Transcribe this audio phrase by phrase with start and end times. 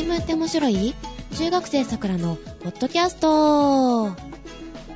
[0.00, 0.94] 新聞って面白い？
[1.36, 4.16] 中学生さくらのポッドキャスト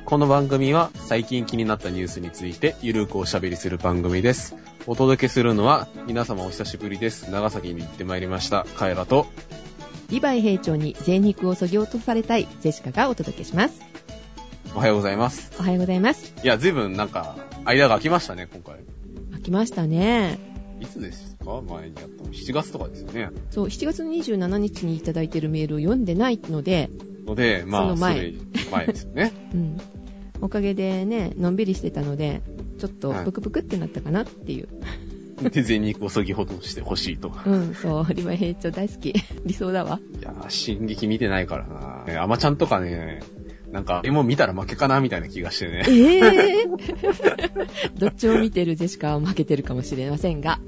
[0.03, 4.55] この番組は最近気になったニュースについてゆるくおしゃべりする番組です。
[4.87, 7.29] お届けするのは皆様お久しぶりです。
[7.29, 8.65] 長崎に行ってまいりました。
[8.77, 9.27] カエラと、
[10.09, 13.79] リヴァイ兵長に贅肉をそぎ落とされたいジェシカがお届けします。
[14.73, 15.51] おはようございます。
[15.59, 16.33] おはようございます。
[16.43, 18.77] いや、ずいぶんなんか、間が空きましたね、今回。
[19.37, 20.39] 飽きましたね。
[20.81, 21.61] いつですか？
[21.61, 22.29] 前にやったの。
[22.31, 23.29] 7月とかですよね。
[23.51, 26.89] そう、7月27日にいただいているメールを読んでないので、
[27.25, 28.33] ので、まあ、その前
[28.71, 29.31] 前ですよね。
[29.53, 29.77] うん。
[30.41, 32.41] おかげでね、のんびりしてたので、
[32.77, 34.67] ちょっとはいブクブクってなったかなっていう。
[35.49, 37.31] で、全肉をそぎほどしてほしいと。
[37.45, 39.13] うん、そう、リヴァイ兵長大好き。
[39.45, 39.99] 理想だわ。
[40.19, 42.03] いやー、進撃見てないからな。
[42.05, 43.21] ねアマちゃんとかね、
[43.75, 45.83] なんか、え、もう見たら負けかなみたいな気がしてね。
[45.85, 50.61] ええー、どっちを見てるジェシカは負けてるかもしれませんが。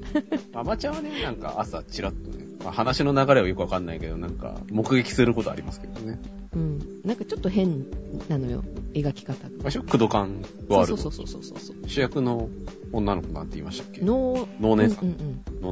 [0.52, 6.18] アマちゃんはね、なんか朝チラッとね、まあ、話の流れはよくわかんないけど、なんか、目撃することありますけどね。
[6.54, 6.78] うん。
[7.04, 7.86] なんかちょっと変
[8.28, 8.64] なのよ、
[8.94, 9.50] 描き方が。
[9.70, 10.96] 最初、クドカンワールド。
[10.96, 11.76] そうそうそうそうそう。
[11.88, 12.48] 主役の
[12.92, 14.00] 女の子なんて言いましたっけ？
[14.02, 15.04] の能年さん。
[15.04, 15.10] うん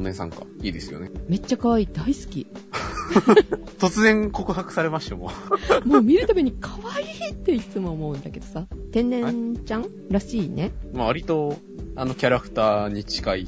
[0.05, 0.43] うんさんか。
[0.61, 1.09] いいですよね。
[1.27, 2.47] めっちゃ可愛い、大好き。
[3.79, 5.31] 突然告白されましたよ、も
[5.83, 5.87] う。
[5.87, 8.67] もう見るたびに可愛いっていつも思うんだけどさ。
[8.91, 9.85] 天然ちゃん？
[10.09, 10.71] らしいね。
[10.93, 11.57] まあ、割と、
[11.95, 13.47] あの、キャラクターに近いっ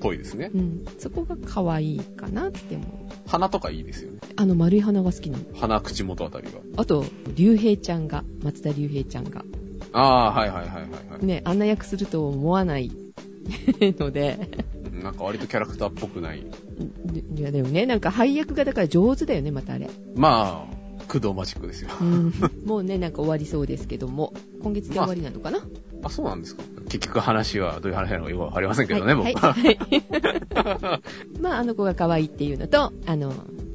[0.00, 0.50] ぽいですね。
[0.54, 0.84] うん。
[0.98, 2.88] そこが可愛いかなって思う。
[3.26, 4.18] 鼻とかいいですよね。
[4.36, 5.44] あの丸い鼻が好きなの。
[5.54, 6.58] 鼻、口元あたりが。
[6.76, 7.04] あと、
[7.34, 9.44] 竜兵ちゃんが、松田竜兵ちゃんが。
[9.92, 12.90] ああー、はいはいはいはい、はいね、あんな役すると思わない
[13.98, 14.38] ので。
[14.62, 14.68] うん
[15.02, 16.40] なんか割とキャラクターっぽくない。
[16.40, 19.88] いや、でもね、なんか配役がだから上手だよね、またあれ。
[20.16, 20.77] まあ、
[21.08, 21.90] 工藤マジックですよ。
[22.00, 22.32] うん。
[22.64, 24.32] もうね、なんか終わりそうですけども。
[24.62, 25.60] 今月で終わりなのかな、
[26.02, 29.52] あ、そうなんですか結局話はどういう話なのかよくわかりませんけどね、はい、僕は。
[29.54, 29.64] はい。
[29.64, 33.32] はいまあ、あの子が可愛いっていうのと、あの、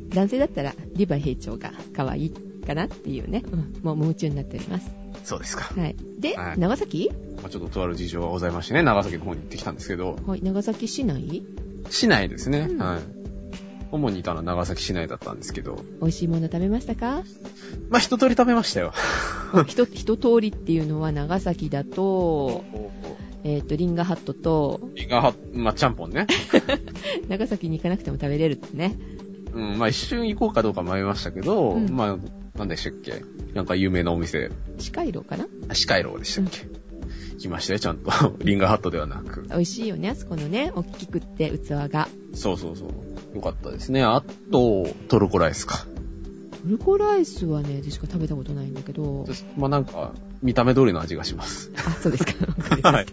[0.09, 2.33] 男性だったら、リヴァイ兵長が可愛い
[2.65, 3.43] かなっていうね。
[3.51, 4.91] うん、もう夢中になっております。
[5.23, 5.73] そうですか。
[5.79, 5.95] はい。
[6.19, 11.43] で、はい長崎まあ、ちょっととある事情がございましてね、長崎の方に行ってきたんですけど、はい、長崎市内
[11.89, 12.67] 市内ですね。
[12.69, 13.22] うんはい。
[13.93, 17.23] 主にいたのは長崎市内だったんですけど、美味しいもの食べましたか？
[17.89, 18.91] まあ一通り食べましたよ。
[19.67, 22.63] ひと、 一通りっていうのは長崎だと、
[23.43, 26.25] えっ、と、リンガハットと、リンガーハッまあちゃんぽんね。
[27.29, 28.97] 長崎に行かなくても食べれるってね。
[29.53, 32.17] うん、まあ一瞬行こうかどうか迷いましたけど、うんま
[32.55, 33.21] あ、なんでしたっけ？
[33.53, 34.49] なんか有名なお店、
[34.79, 35.45] 地下路かな？
[35.75, 36.67] シカイローでしたっけ、
[37.37, 38.11] 来ましたよ、ちゃんと。
[38.43, 39.43] リンガーハットではなく。
[39.49, 42.07] 美味しいよね、あそこのね、大きくって器が。
[42.33, 42.89] そうそうそう。
[43.33, 44.03] よかったですね。
[44.03, 44.21] あ
[44.51, 45.85] と、トルコライスか。
[46.63, 49.25] トルコライスはね、でしか食べたことないんだけど、
[49.57, 51.71] まあなんか、見た目通りの味がします。
[51.75, 52.33] あ、そうですか。
[52.91, 53.05] はい。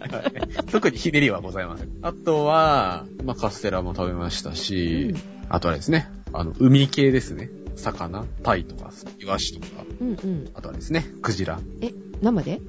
[0.71, 1.89] 特にひねりはございません。
[2.01, 5.15] あとは、まあカステラも食べましたし、
[5.49, 7.49] あとはですね、あの、海系ですね。
[7.75, 10.49] 魚、タイとか、イワシとか、うんうん。
[10.53, 11.59] あとはですね、クジラ。
[11.81, 12.61] え、生で？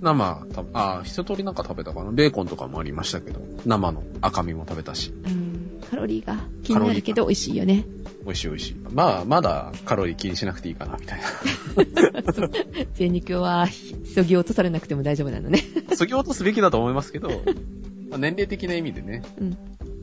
[0.00, 2.10] 生、たあ、一通りなんか食べたかな。
[2.10, 5.49] ベーコンとかもありましたけど、生の赤身も食べたし、うん。
[5.80, 7.84] カロリーが気になるけど美味しいよね。
[8.24, 8.74] 美味しい美味しい。
[8.92, 11.20] まあ、まだカロリー気にしなくていいかな、みたい
[12.94, 13.66] 全肉は、
[14.14, 15.62] そぎ落とされなくても大丈夫なのね。
[15.88, 15.96] な。
[15.96, 17.28] そぎ落とすべきだと思いますけど、
[18.10, 19.56] まあ、年齢的な意味でね、うん。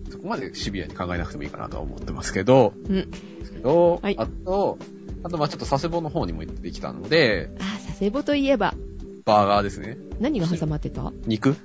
[0.09, 3.11] そこまでシビアに考えなくてもいいかなとは思ってますけど、うん。
[3.11, 4.79] ですけど、はいあと、
[5.23, 8.73] あとまあちょっと佐世保の方にも行ってきたので、あ、佐世保といえば、
[9.27, 9.97] バーガーですね。
[10.21, 11.11] 何が挟まってた？
[11.25, 11.55] 肉？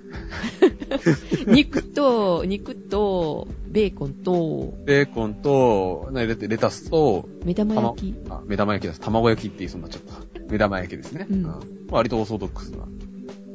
[1.47, 8.15] 肉と、肉と、ベーコンと、ベーコンと、なレレタスと、目玉焼き？
[8.29, 9.01] あ、目玉焼きです。
[9.01, 10.43] 卵焼きって言いそうになっちゃった。
[10.51, 11.27] 目玉焼きですね。
[11.31, 12.89] うん割とオーソドックスな。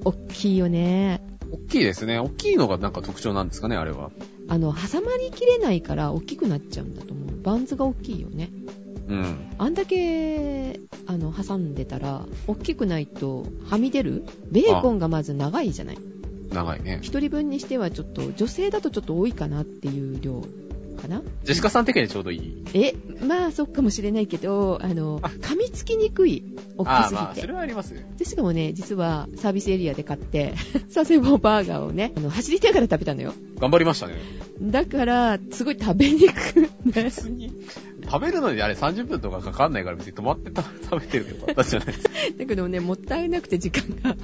[0.06, 1.22] 大きいよね。
[1.52, 2.20] 大きいですね。
[2.20, 4.12] 大きいのがなんか特徴なんですかね、あれは。
[4.48, 7.42] あの、挟まりきれないから大きくなっちゃうんだと思う。
[7.42, 8.50] バンズが大きいよね。
[9.08, 9.36] うん。
[9.58, 14.24] あんだけ、あの、挟んでたら、大きくないと、はみ出る？
[14.52, 15.98] ベーコンがまず長いじゃない？
[16.52, 17.00] 長いね。
[17.02, 20.42] 一人分にしてはちょっと、女性だとちょっと多いかなっていう量
[21.02, 21.22] かな？
[21.44, 22.64] ジェシカさん的にはちょうどいい？
[22.74, 22.94] え、
[23.26, 26.44] まあ、そっかもしれないけど、あの、噛みつきにくい。
[26.78, 27.24] 大きああ、すぎて。
[27.24, 28.02] まあ、それはありますよ。
[28.18, 30.54] で、しかもね、実はサービスエリアで買って、
[30.94, 33.34] 佐世保バーガーをね、あの、走りながら食べたのよ。
[33.60, 34.16] 頑張りましたね。
[34.62, 36.70] だから、すごい食べにくくね。
[36.94, 37.52] 別に、
[38.10, 42.10] 食べるのにあれ30分とかかかんないから別に止まってた 食べてるけどよかったじゃないですか。
[42.40, 44.16] だけどね、もったいなくて時間が。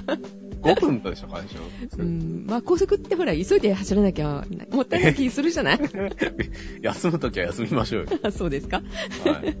[0.62, 1.58] 5分とでしょ、最初。
[1.98, 5.78] うん、まあ高速ってほら、急いで走らなきゃ、もったいない気するじゃない？
[6.80, 8.08] 休むときは休みましょうよ。
[8.22, 8.82] あそうですか？
[9.26, 9.56] はい。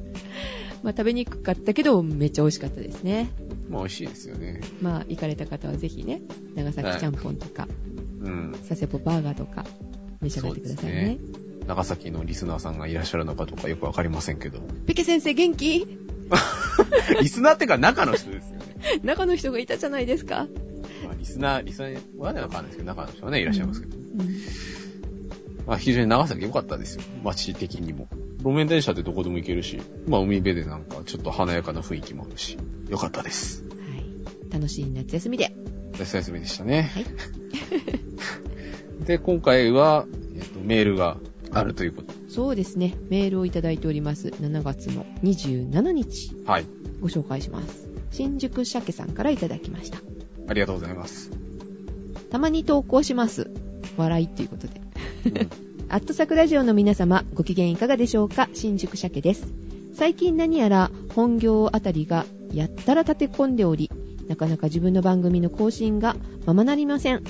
[0.82, 3.28] まあ食べにくかったけど、めっちゃ美味しかったですね。
[3.68, 4.60] まあ美味しいですよね。
[4.80, 6.22] まあ行かれた方はぜひね、
[6.54, 7.68] 長崎ちゃんぽんとか、
[8.22, 8.54] うん。
[8.66, 9.66] 佐世保バーガーとか、
[10.22, 11.18] 召し上がってくださいね。
[11.66, 14.60] 長崎のリスナーさんがいらっしゃるのかどうかよくわかりませんけど。
[14.86, 15.86] ペケ先生元気？
[17.20, 18.64] リスナーってか中の人ですよね。
[19.02, 20.46] 中の人がいたじゃないですか。
[21.04, 23.96] まあ、リスナー、リスナーはね、わかんないですけど、中の人はね、いらっしゃいますけど。
[23.96, 24.04] うん
[25.66, 27.02] まあ、非常に長崎良かったですよ。
[27.22, 28.08] 街的にも。
[28.38, 32.58] 路面電車でどこでも行けるし、まあ、海辺でなんかちょっと華やかな雰囲気もあるし、
[32.88, 33.64] 良かったです。
[33.64, 34.52] はい。
[34.52, 35.54] 楽しい夏休みで。
[35.98, 36.90] 夏休みでしたね。
[36.92, 37.06] はい。
[39.06, 40.06] で、今回は、
[40.36, 41.16] えっと、メールが
[41.54, 42.12] あるということ。
[42.28, 42.94] そうですね。
[43.10, 44.28] メールをいただいております。
[44.28, 46.66] 7月の27日、はい。
[47.00, 47.88] ご紹介します。
[48.10, 49.98] 新宿鮭さんからいただきました。
[50.48, 51.30] ありがとうございます。
[52.30, 53.50] たまに投稿します。
[53.96, 54.80] 笑いっていうことで。
[55.26, 55.50] うん
[55.90, 58.48] アットサクラジオの皆様、ご機嫌いかがでしょうか？
[58.52, 59.52] 新宿鮭です。
[59.92, 63.90] 最近何やら本業あたりがやったら立て込んでおり、
[64.26, 66.16] なかなか自分の番組の更新が
[66.46, 67.22] ままなりません。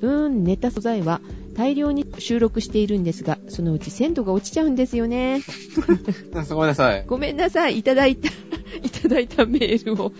[0.00, 1.20] うーん、ネタ素材は
[1.54, 5.42] 大量に収録しているんですが、そのうち鮮度が落ちちゃうんですよね。
[6.48, 7.04] ごめんなさい。
[7.06, 8.28] ごめんなさい、いただいた、
[8.82, 10.12] いただいたメールを、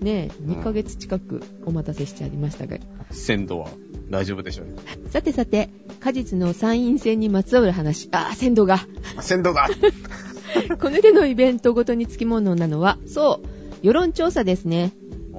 [0.00, 2.78] ねえ、2ヶ月近くお待たせしちゃいましたが。
[3.10, 3.68] 鮮度は
[4.10, 4.72] 大丈夫でしょうね。
[5.10, 8.08] さてさて、果実の参院選にまつわる話。
[8.12, 8.86] あー、鮮度が。
[9.16, 9.68] あ鮮度が
[10.80, 13.46] この手のイベントごとにつきものなのは、そう、
[13.82, 14.92] 世論調査ですね。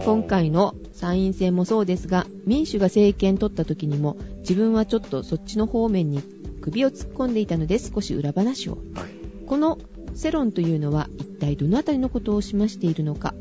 [0.04, 6.24] 今回の参院選もそうですが、民主が政権取った時にも、自分はちょっとそっちの方面に
[6.62, 8.78] 首を突っ込んでいたので少し裏話を。
[8.96, 9.10] はい。
[9.46, 9.78] この
[10.16, 13.36] 世論というのは一体どのあたりのことを示しているのか。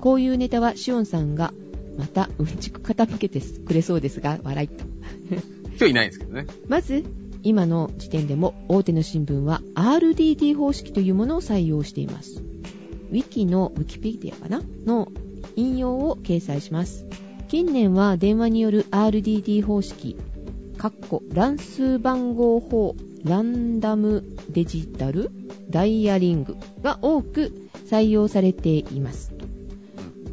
[0.00, 1.54] こういうネタはシオンさんが
[1.96, 4.84] またうんちく傾けてくれそうですが、笑いと。
[5.78, 6.46] 今日いないんですけどね。
[6.66, 7.04] まず、
[7.44, 12.42] 今の時点でも大手の新聞は RDT 方式というものを採用しています。
[13.10, 14.62] ウィキの、ウィキペディアかな？
[14.84, 15.08] の
[15.56, 17.06] 引用を掲載します。
[17.48, 20.16] 近年は電話による RDT 方式、
[20.76, 25.30] かっこ乱数番号法、ランダムデジタル
[25.70, 29.32] ダイヤリングが多く採用されています。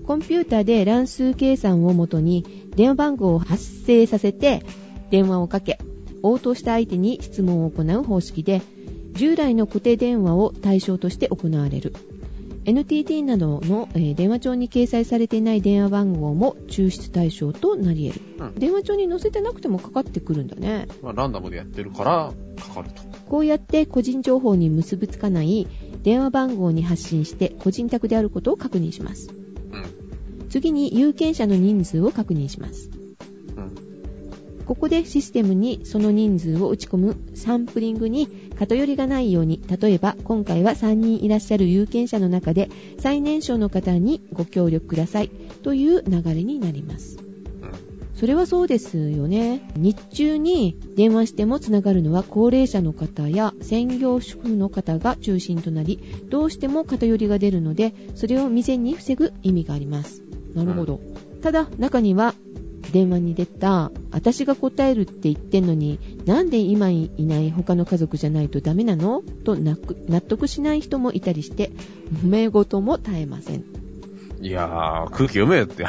[0.06, 4.64] コンピューターで乱数計算をもとに電話番号を発生させて
[5.10, 5.80] 電話をかけ、
[6.24, 8.62] 応答した相手に質問を行う方式で、
[9.14, 11.94] 従来の固定電話を対象として行われる。
[12.64, 18.46] NTT などの、えー電話帳に掲載されていない電話番号も抽出対象となり得る。
[18.46, 18.56] うん。
[18.56, 20.88] 電話帳に載せてなくてもかかってくるんだね。
[21.02, 23.02] まあ、ランダムでやってるから、かかると。
[23.28, 25.68] こうやって個人情報に結びつかない
[26.04, 29.30] 電話番号に発信して個人宅であることを確認します。
[29.72, 30.50] うん。
[30.50, 32.92] 次に有権者の人数を確認します。
[33.56, 33.76] うん。
[34.66, 38.28] ここでシステムにその人数を打ち込むサンプリングに
[38.62, 42.70] 偏りがないように、例えば今回は3人いらっしゃる有権者の中で
[43.00, 45.30] 最年少の方にご協力ください
[45.64, 47.18] という流れになります。
[47.18, 47.72] うん。
[48.14, 49.68] それはそうですよね。
[49.76, 56.00] 日中に電話してもつながるのは高齢者の方や専業主婦の方が中心となり、
[56.30, 60.22] どうしても偏りが出るので、それを未然に防ぐ意味があります。
[60.54, 61.02] なるほど。
[61.42, 62.36] ただ、中には、
[62.92, 69.24] 電話に出た、私が答えるって言ってんのに、なんで今いない他の家族じゃないとダメなの？
[69.44, 71.72] と納得しない人もいたりして、
[72.24, 73.64] 揉め事も絶えません。
[74.42, 75.86] いやー、空気読めよって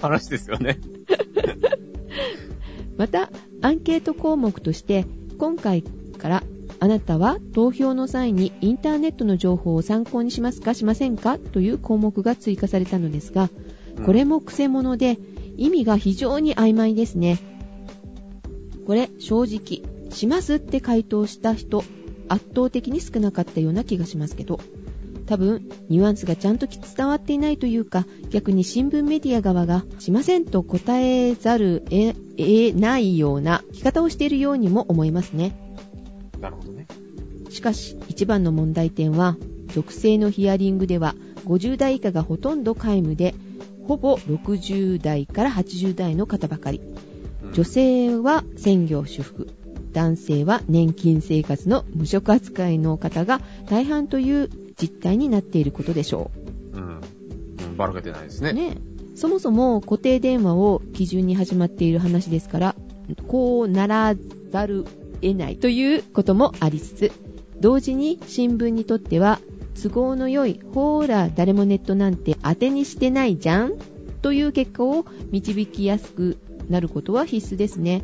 [0.00, 0.78] 話ですよね。
[2.96, 3.30] また、
[3.62, 5.06] アンケート項目として、
[5.38, 6.42] 今回から、
[6.80, 11.38] あなたは投票の際にインターネットの情報を参考にしますかしませんか？
[11.38, 13.50] という項目が追加されたのですが、
[14.04, 15.18] これも癖者で、
[15.56, 17.38] 意味が非常に曖昧ですね。
[18.88, 21.84] これ、正直、しますって回答した人、
[22.28, 24.60] 圧倒的に少なかったような気がしますけど、
[25.26, 35.54] 多分、ニュアンスがちゃんと伝わっていないというか、逆に新聞メディア側が、しませんと答えざるえ、えないような聞き方をしているようにも思えますね。
[36.40, 36.86] なるほどね。
[37.50, 39.36] しかし、一番の問題点は、
[39.74, 41.14] 属性のヒアリングでは、
[41.44, 43.34] 50代以下がほとんど皆無で、
[43.86, 46.80] ほぼ60代から80代の方ばかり。
[47.48, 49.48] うん女性は専業主婦、
[49.92, 54.48] 男性は年金生活の無職扱いの方が大半という
[54.80, 56.30] 実態になっていることでしょ
[56.72, 57.00] うん。
[57.60, 58.44] うん、ばらけてないですう。
[58.44, 58.52] ね。
[58.52, 58.76] ね。
[59.16, 62.74] そもそも固定電話を基準に始まっている話ですから、
[63.26, 64.14] こうなら
[64.50, 64.84] ざる
[65.20, 67.12] 得ないということもありつつ、
[67.60, 69.40] 同時に新聞にとっては
[69.82, 73.72] 都合の良い、ほーら、誰もネットなんて当てにしてないじゃん
[74.22, 76.38] という結果を導きやすく
[76.68, 78.02] なることは必須ですね。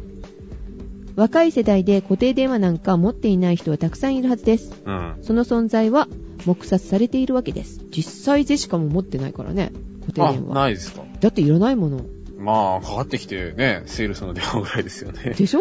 [1.16, 4.83] 若い世代で固定電話なんか持っていない人はたくさんいるはずです。
[4.85, 5.16] うん。
[5.23, 6.09] その存在は
[6.44, 7.80] 黙殺されているわけです。
[7.90, 10.54] 実際ジェシカも持ってないからね、固定あ、電話。
[10.54, 11.02] ないですか。
[11.21, 12.00] だっていらないもの。
[12.38, 15.35] まあ、かかってきてね、セールスの電話ぐらいですよね。
[15.38, 15.61] でしょ？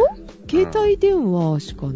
[0.49, 1.87] 携帯電話しか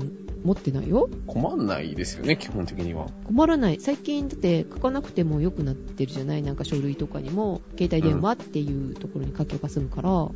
[0.47, 1.09] 持ってないよ。
[1.27, 3.07] 困んないですよね、基本的には。
[3.25, 3.79] 困らない。
[3.79, 6.41] 最近だって書かなくても良くなってるじゃない？
[6.41, 10.29] なんか書類とかにも、携帯電話っていうところに書けば済むから、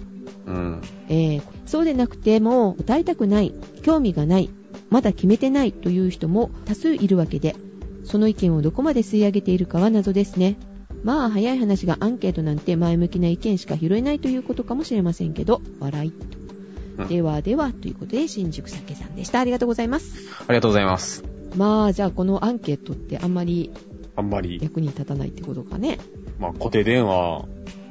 [0.47, 0.81] うん。
[1.07, 4.49] えーそうでなくても、答えたくない、興味がない、
[4.89, 7.55] まだ決めてないという人も多数いるわけで、
[8.03, 10.57] その意見をどこまで吸い上げているかは謎ですね。
[11.03, 16.13] まあ、早い話がアンケートなんて前向きな意見しか拾えないということかもしれませんけど、笑い。
[16.97, 19.39] うんではでは、ということで、新宿酒さんでした。
[19.39, 20.29] ありがとうございます。
[20.47, 21.23] ありがとうございます。
[21.55, 23.71] まあ、じゃあこのアンケートってあんまり
[24.15, 25.97] あんまり、役に立たないってことかね。
[26.39, 27.45] まあ、固定電話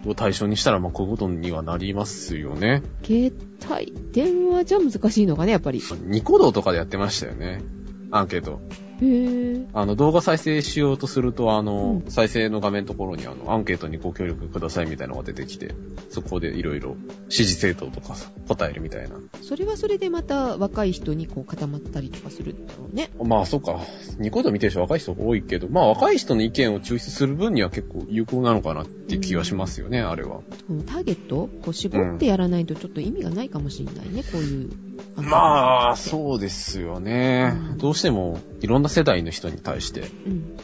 [0.07, 2.83] を対象にしたら、まあ、こういうことにはなりますよね。
[3.03, 3.33] 携
[3.71, 5.83] 帯電話じゃ難しいのかね、やっぱり。
[6.07, 7.63] ニコ動とかでやってましたよね。
[8.11, 8.61] アンケート。
[9.01, 15.75] へぇあの、動画再生しようとすると、あの、うん再生の画面のところに、あの、アンケートにご協力くださいみたいなのが出てきて、
[16.11, 19.17] そこでいろいろ指示政党とかさ答えるみたいな。
[19.43, 23.11] それはそれでまた若い人にこう固まったりとかするんだろうね。
[23.23, 23.81] まあ、そうか。
[24.19, 30.41] ニコ動見てる人若い人多いけど、まあ、若い人の意見を抽出する分には結構有効なのかなっていう気がしますよね、あれは。
[30.87, 34.71] ターゲットこう絞ってやらないとちょっと意味がないかもしれないね、こういう。
[35.17, 37.53] まあ、そうですよね。
[37.73, 40.03] うんどうしても、いろんな世代の人に対して、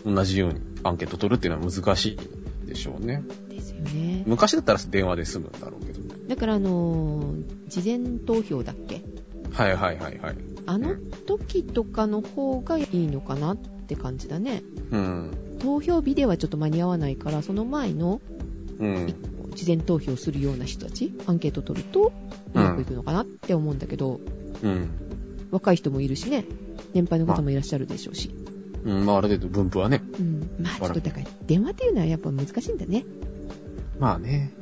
[0.05, 0.15] うん。
[0.15, 2.19] 同じようにアンケート取るっていうのは難し
[2.65, 3.23] いでしょうね。
[3.49, 4.25] ですよね。
[4.27, 6.01] 昔だったら電話で済むんだろうけど。
[6.29, 9.03] だからあのー事前投票だっけ？
[9.53, 10.37] はいはいはいはい。
[10.67, 14.63] あの時とかの方がいいのかなって感じだね。
[14.91, 15.31] うん。
[15.61, 18.21] 投票日ではちょっと間に合わないから、その前の
[18.79, 19.15] うん。
[19.55, 22.13] 事前投票するような人たち、アンケート取ると
[22.53, 24.21] うまくいくのかなって思うんだけど、
[24.63, 24.91] うん。
[25.51, 26.45] 若い人もいるしね、
[26.95, 28.31] 年配の方もいらっしゃるでしょうし。
[28.85, 30.03] うん、まあある程度分布はね。
[30.19, 30.51] うん。
[30.61, 33.05] まあちょっとだから、電話っていうのはやっぱ難しいんだね。
[33.99, 34.53] まあね。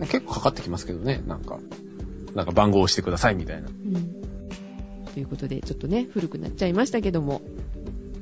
[0.00, 1.58] 結構かかってきますけどね、なんか。
[2.34, 3.68] なんか番号を押してくださいみたいな。
[3.68, 4.22] うん。
[5.12, 7.42] ということで、ちょっとね、古くなっちゃいましたけども。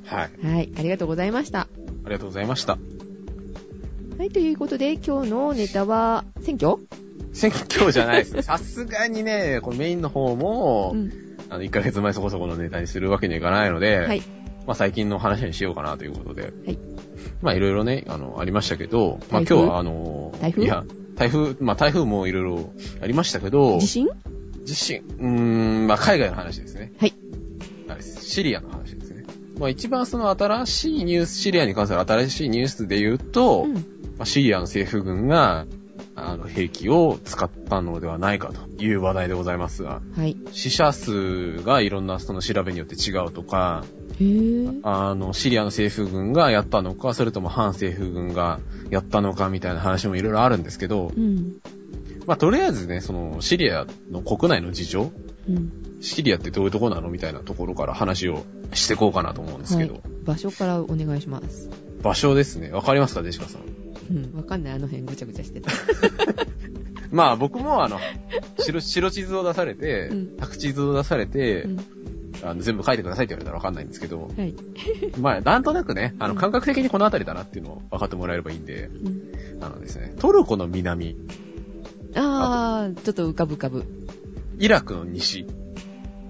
[0.05, 0.47] はい。
[0.47, 1.61] はい、ありがとうございました。
[1.61, 1.69] あ
[2.07, 2.79] りがとうございました。
[4.19, 6.77] はい、ということで、今日のネタは、選挙？
[7.33, 8.43] 選挙じゃないです。
[8.43, 11.13] さすがにね、このメインの方も、うん。
[11.51, 14.23] あの、1ヶ月前そこそこのネタにするわけにはいかないので、はい。
[14.67, 16.43] まあ最近の話にしようかなということで。
[16.43, 16.79] はい。
[17.43, 20.65] まあいろいろね、あの、ありましたけど、まあ今日はあの、台風？
[20.65, 20.85] いや、
[21.17, 24.09] 台風、まあ台風もいろいろありましたけど、地震？
[24.65, 26.93] 地震、うーん、まあ海外の話ですね。
[26.99, 27.15] はい。
[27.89, 29.25] あれシリアの話ですね。
[29.59, 33.75] まあ一番その新しいニュース、シリアに関する新しいニュースで言うと、うん。
[34.21, 35.65] まあ、シリアの政府軍が、
[36.29, 40.37] あの、兵器を使ったのではないかという話題でございますが、はい。
[40.53, 43.85] 死者数がいろんなその調べによって違うとか、
[44.83, 48.61] あの、シリアの政府軍がやったのか、それとも反政府軍が
[48.91, 51.57] やったのかみたいな話もいろいろあるんですけど、うん。
[52.27, 55.13] まあ、とりあえずね、その、シリアの国内の事情、
[55.49, 55.73] うん。
[56.03, 60.03] シリアってどういうとこなのみたいなところから話をしていこうかなと思うんですけど、はい。
[60.25, 61.71] 場所からお願いします。
[62.03, 62.71] 場所ですね。
[62.71, 63.80] わかりますかデシカさん。
[64.11, 64.33] うん。
[64.37, 64.73] わかんない。
[64.75, 65.71] あの辺ぐちゃぐちゃしてた。
[67.11, 67.99] まあ僕もあの、
[68.59, 71.79] 白、白地図を出されてうん、白地図を出されて、うん。
[72.43, 74.55] あの全部書いてくださいって言われたらわかんないんですけど、はい。
[75.21, 79.65] まあなんとなくね、あのうん感覚的にこの辺りだなっていうのを分かってもらえればいいんで、うん。
[79.65, 81.17] あのですね、トルコの南、
[82.15, 83.85] あー、ちょっと浮かぶ浮かぶ。
[84.59, 85.47] イラクの西、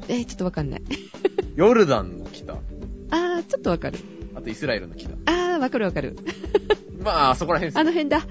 [0.09, 0.83] えー、ちょっとわかんない。
[1.57, 2.55] ヨルダンの北、
[3.11, 3.99] あー、ちょっとわかる。
[4.35, 5.11] あとイスラエルの北。
[5.11, 6.17] あー、わかるわかる。
[7.03, 8.27] まあ、そこら辺ですあの辺だ。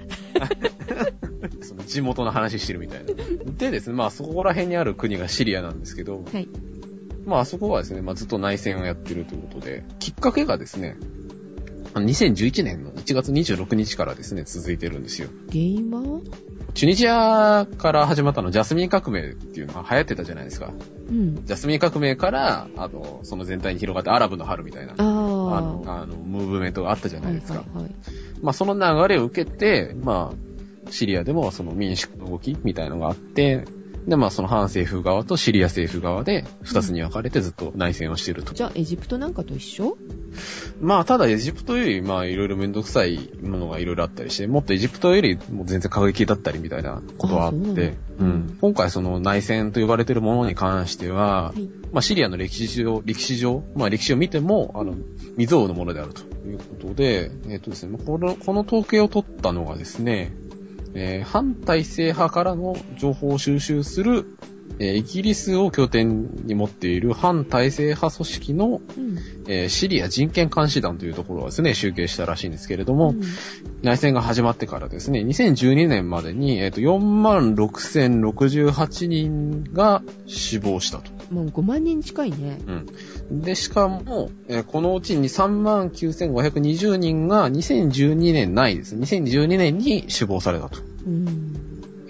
[1.62, 3.14] その地元の話してるみたいな。
[3.58, 6.48] でですね、まあそこら辺にある国がシリアなんですけど、はい。
[7.26, 10.96] まああそこはですね、まあずっと内戦をやってるということで、きっかけがですね、
[11.92, 15.28] あの2011年の1月26日からですね、続いてるんですよ。
[15.48, 16.20] 原因は
[16.74, 20.72] チュニジアから始まったのジャスミン革命っていうのが流行ってたじゃないですか。
[21.08, 21.44] うん。
[21.44, 27.60] ジャスミン革命から、あの、その全体に広がってアラブの春みたいな、あの、あの、ムーブメントがあったじゃないですか。
[27.60, 27.94] はいはいはい。
[28.42, 33.64] まあその流れを受けて、まあ、シリアでもその民主の動きみたいのがあって、
[34.06, 38.54] で、まあその反政府側とシリア政府側で二つに分かれてずっと内戦をしていると。
[38.54, 39.96] じゃあ、エジプトなんかと一緒？
[40.80, 48.58] まあただエジプトよりまあいろいろめんどくさいものがいろいろあったりして、もっとエジプトよりもう全然過激だったりみたいなことはあって、ううんん。
[48.60, 51.68] 今回その内戦と呼ばれているものに関しては、はい。
[51.92, 54.94] まあシリアの歴史上、歴史上、まあ歴史を見ても、あの、
[55.36, 60.32] 未曾有のものであるということで、えっ、とですね、この、この統計を取ったのがですね、
[60.94, 64.26] えー反体制派からの情報を収集する、
[64.78, 69.18] えーイギリスを拠点に持っている反体制派組織の、うん。
[69.48, 73.20] えーシリア人権監視団というところがですね、集計したらしいんですけれども、うん
[73.82, 82.58] 内戦が始まってからですね、2012年までに、えっ、と、4万6068人が死亡したともう5万人近いね。
[82.66, 82.86] うん。
[83.30, 88.96] で、しかも、えーこのうちに39,520人が2012年ないです。
[88.96, 90.78] 2012年に死亡されたと。
[91.06, 91.54] うん。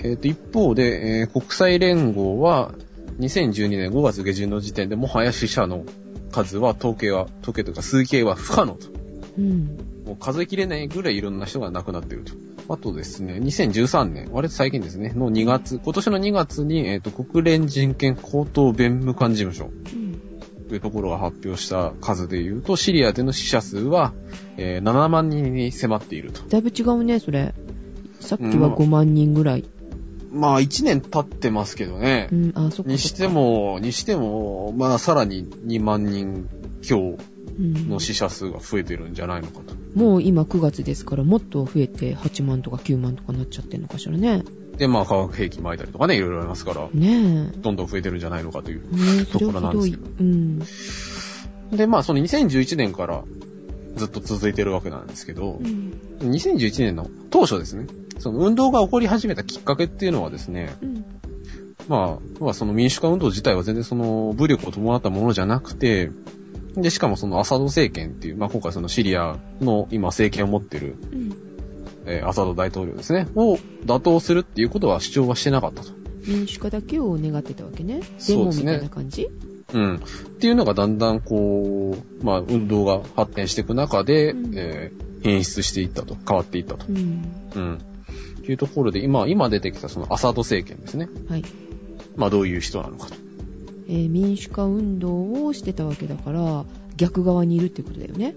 [0.03, 2.73] えっ、と、一方で、えー国際連合は、
[3.19, 5.85] 2012年5月下旬の時点でもはや死者の
[6.33, 8.89] 数は、統計は、統計というか数計は不可能と。
[9.39, 9.79] うん。
[10.07, 12.33] もう数えきれないぐらいいろんな人が亡くなっていると。
[12.73, 20.10] あとですね、2013年、割と最近ですね、の2月、今年の2月に、えっ、と、国連人権高等弁務官事務所うん。
[20.71, 24.12] というところが発表した数で言うと、シリアでの死者数は、
[24.57, 26.43] えー7万人に迫っていると。
[26.43, 27.55] だいぶ違うね、それ。
[28.21, 29.65] さっきは5万人ぐらい。
[30.31, 32.37] まあ、1年経ってますけどねう。
[32.37, 32.85] ん、あ、そ。
[32.85, 36.49] にしても、にしても、まあ、さらに2万人
[36.83, 37.19] 強
[37.59, 39.75] うん、の死者数が増えてるんじゃないのかと。
[39.99, 44.45] もう今9月ですから、もっと増えて8万とか9万とかなっちゃってんのかしらね。
[44.81, 49.27] で、まあ、化学兵器巻いたりとかね、いろいろありますから、ねどんどん増えてるんじゃないのかという。
[49.27, 49.77] ところなん。
[49.77, 50.59] ですけどうん。
[51.71, 53.23] で、まあ、その2011年から
[53.97, 55.93] ずっと続いてるわけなんですけどう、ん。
[56.21, 57.89] 2011年の当初ですね、
[58.21, 61.05] その運動が起こり始めたきっかけっていうのはですね、うん。
[61.87, 66.11] まあ、まあその民主化運動自体は全然その武力を伴ったものじゃなくて、
[66.75, 71.50] で、しかもそのアサド政権っていう、まあ今回そのシリアの今政権を持ってる、うん。
[72.11, 75.93] えーアサド大統領ですね、を打倒するっていうことは主張はしてなかったと。
[76.26, 78.00] 民主化だけを願ってたわけね。
[78.00, 79.29] デそうですねモみたいな感じ？
[79.73, 79.97] うん。
[79.97, 79.99] っ
[80.40, 86.87] ていうのがだんだんこう、まあ運動が発展していく中で、うんえー変質していったと、変わっていったと。
[86.88, 87.25] うん。
[87.55, 87.75] うん。
[87.75, 87.79] っ
[88.43, 91.11] ていうところで、今、今出てきたそのアサド政権ですね。
[91.29, 91.45] はい。
[92.17, 93.14] まあどういう人なのかと。
[93.87, 96.64] えー民主化運動をしてたわけだから、
[96.97, 98.35] 逆側にいるってことだよね。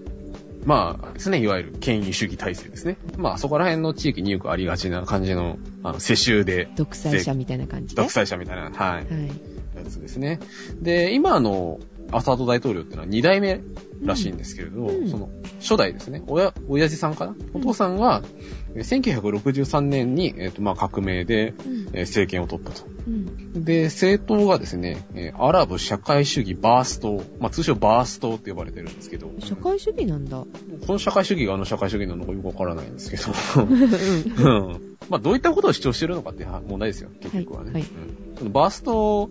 [0.64, 2.96] まあですね、いわゆる権威主義体制ですね。
[3.16, 8.02] まあそこら辺の地域によくありがちな感じの、あの、世襲で、独裁者みたいな感じで。
[8.02, 9.04] 独裁者みたいな、はい、はい。
[9.76, 10.40] やつですね。
[10.80, 11.80] で、今の
[12.12, 13.60] アサド大統領っていうのは二代目
[14.02, 15.30] らしいんですけれど、うんその、
[15.60, 17.34] 初代ですね、親、親父さんかな？
[17.54, 18.22] お父さんが、
[18.74, 21.88] えー1963年に、えっ、と、まあ革命で、うん。
[21.92, 22.84] えー政権を取ったと。
[23.06, 23.64] うん。
[23.64, 30.38] で、政党がですね、えーアラブ社会主義バース党、まあ通称バース党って呼ばれてるんですけど、社会主義なんだ。
[30.38, 30.48] こ
[30.92, 33.22] の社会主義があの社会主義なのかよくわからないんですけど、
[33.62, 34.66] うん。
[34.66, 34.96] うん。
[35.08, 37.72] まあ、どういったことを主張してるのかっていう問題ですよ、結局はね。
[37.72, 39.30] はいはいうんそのバースト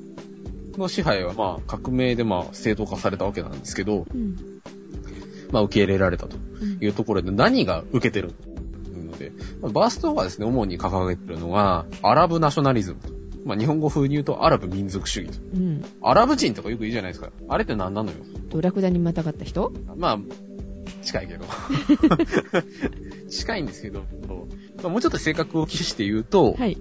[0.78, 4.36] の支配は、まあ、革命で、まあ、正当化されたわけなんですけど、うん。
[5.52, 8.34] まあ、受け入れられたとうんいうところで、何が受けてる
[8.94, 9.32] ので、
[9.62, 13.10] まあバーストがですね、主に掲げてるのが、アラブナショナリズムと。
[13.46, 15.40] まあ、日本語風に言うと、アラブ民族主義と。
[15.56, 15.86] うん。
[16.02, 17.30] アラブ人とかよく言うじゃないですか。
[17.50, 18.18] あれって何なのよ。
[18.50, 19.72] と、ラクダにまたがった人？
[19.96, 20.20] まあ、
[21.04, 21.46] 近いけど。
[23.34, 24.04] 近いんですけど、
[24.82, 26.78] まあ、もうちょっと正確を期して言うと、は い。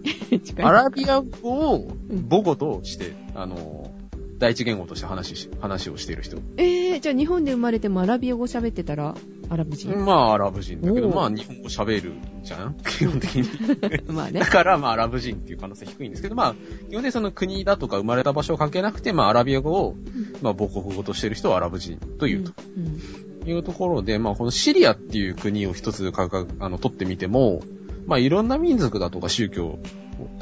[0.58, 1.88] アラビア語を
[2.30, 3.90] 母語として、あの、
[4.38, 6.38] 第一言語として話し、話をしている人。
[6.56, 9.14] えー、じゃあ日本で生まれてもアラビア語喋ってたら、
[9.48, 9.96] アラブ人？
[10.04, 12.74] まあ、アラブ人だけど、まあ、日本語喋るじゃん？
[12.82, 13.48] 基本的に。
[14.12, 14.46] まあねだ。
[14.46, 16.54] から、まあ、アラブ人っていう可能性低いんですけど、まあ、
[16.88, 19.94] 基本的にその国だとか生まれた場所を関係なくて、まあ、アラビア語を、
[20.42, 22.52] まあ、母国語としている人はアラブ人というと。
[22.76, 23.31] うん。
[23.50, 27.62] いうところで、まあ、このシリアっていう国を一つかかあの取ってみても、
[28.06, 29.78] まあ、いろんな民族だとか宗教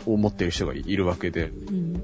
[0.06, 2.02] を持っている人がいるわけで、うん。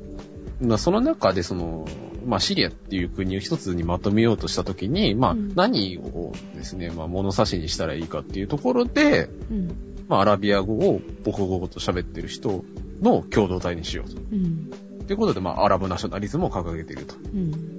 [0.61, 1.87] まあ、その中で、その、
[2.25, 9.71] まあ、シリアっていう国を一つにまとめようとしたときに、まあ、うん何をですね、まあ、物差しにしたらいいかっていうところで、うん。
[10.09, 12.65] まあ、アラビア語を母国語と喋ってる人
[13.01, 14.21] の共同体にしようと。
[14.33, 14.71] うん。
[15.07, 17.15] ということで、まあ、アラブナショナリズムを掲げていると。
[17.15, 17.76] うん。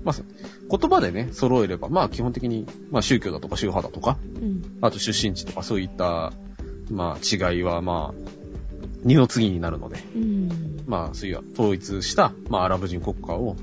[0.00, 0.06] うん。
[0.06, 4.62] まあ、言葉でね、揃えれば、まあ、基本的に、まあ、宗教だとか宗派だとか、うん。
[4.80, 6.32] あと出身地とかそういった、
[6.90, 8.30] まあ、違いは、まあ、
[9.04, 10.82] 二の次になるので、うん。
[10.86, 13.56] まあ、そういう統一した、まあ、アラブ人国家を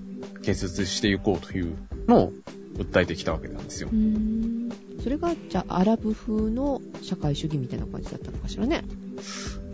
[0.44, 1.76] 建設していこうという
[2.08, 2.34] のを
[2.78, 3.96] 訴えてきたわけなんですよう。
[3.96, 4.70] ん。
[5.04, 8.84] それが、じゃあ、アラブ風の社会主義みたいな感じだったのかしらね。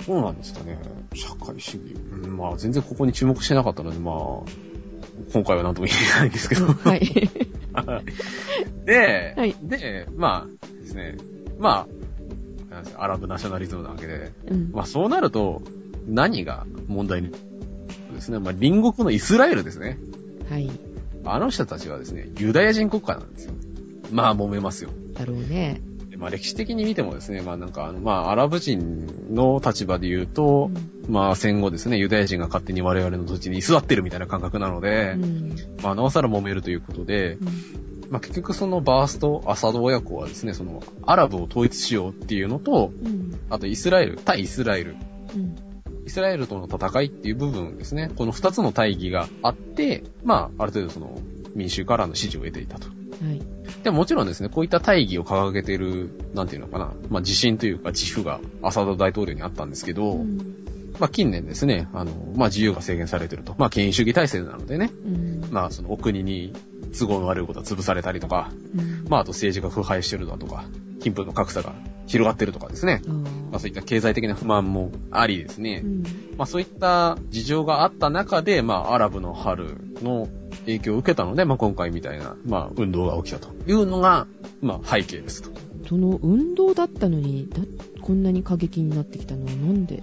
[0.06, 0.78] そうなんですかね。
[1.14, 1.96] 社会主義。
[2.12, 4.16] うん、まあ、全然ここに注目してなかったので、まあ、
[5.32, 6.66] 今回は何とも言えないんですけど。
[6.84, 7.30] はい。
[8.86, 11.18] で、はいで、まあですね、
[11.60, 11.88] ま
[12.98, 14.72] あ、アラブナショナリズムなわけで、うん。
[14.72, 15.62] まあそうなると、
[16.08, 17.32] 何が問題に
[18.14, 19.98] ですね、まあ隣国のイスラエルですね。
[20.50, 20.70] はい。
[21.26, 23.54] あの人たちはですね、ユダヤ人国家なんですよ。
[24.12, 24.90] まあ揉めますよ。
[25.14, 25.82] だろうね。
[26.24, 30.72] でまあ歴史的に見てもですね、まあなんかあの、まあアラブ人の立場で言うと、
[31.10, 35.56] まあ戦後ですね、ユダヤ人が勝手に我々の土地に居座ってるみたいな感覚なので、うん。
[35.82, 37.48] まあなおさら揉めるということで、うん。
[38.10, 43.40] まあ結局そのバースト、アサド親子はですね、そのアラブを統一しようっていうのと、うん。
[43.50, 44.96] あとイスラエル、対イスラエル
[45.36, 45.56] うん。
[46.06, 48.12] イスラエルとの戦いっていう部分ですね。
[48.16, 51.18] この二つの大義があって、まあ、ある程度その、
[51.56, 52.88] 民衆からの支持を得ていたと。
[52.88, 52.94] は
[53.32, 53.42] い。
[53.84, 60.38] でももちろんですね、こういった大義を掲げている、なんていうのかな、まあ自信というか自負がアサド大統領にあったんですけど、うん。
[61.00, 63.56] まあ近年ですね、あの、まあ自由が制限されてると。
[63.58, 65.48] まあ権威主義体制なのでね、うん。
[65.52, 66.54] まあそのお国に
[66.98, 70.66] 都合の悪いことが潰されたりとか、うんまああと政治が腐敗してるだとか、
[71.02, 71.74] 貧富の格差が
[72.06, 73.02] 広がってるとかですね。
[73.52, 75.82] まあそういった経済的な不満もありですね。
[75.84, 76.04] うん。
[76.38, 80.28] まあそういった事情があった中で、まあアラブの春の
[80.66, 84.28] 影響を受けたので、まあ今回みたいな、まあ運動が起きたというのが、
[84.62, 85.50] まあ背景ですと。
[85.88, 87.60] その運動だったのに、だ
[88.02, 90.02] こんなに過激になってきたのはなんで？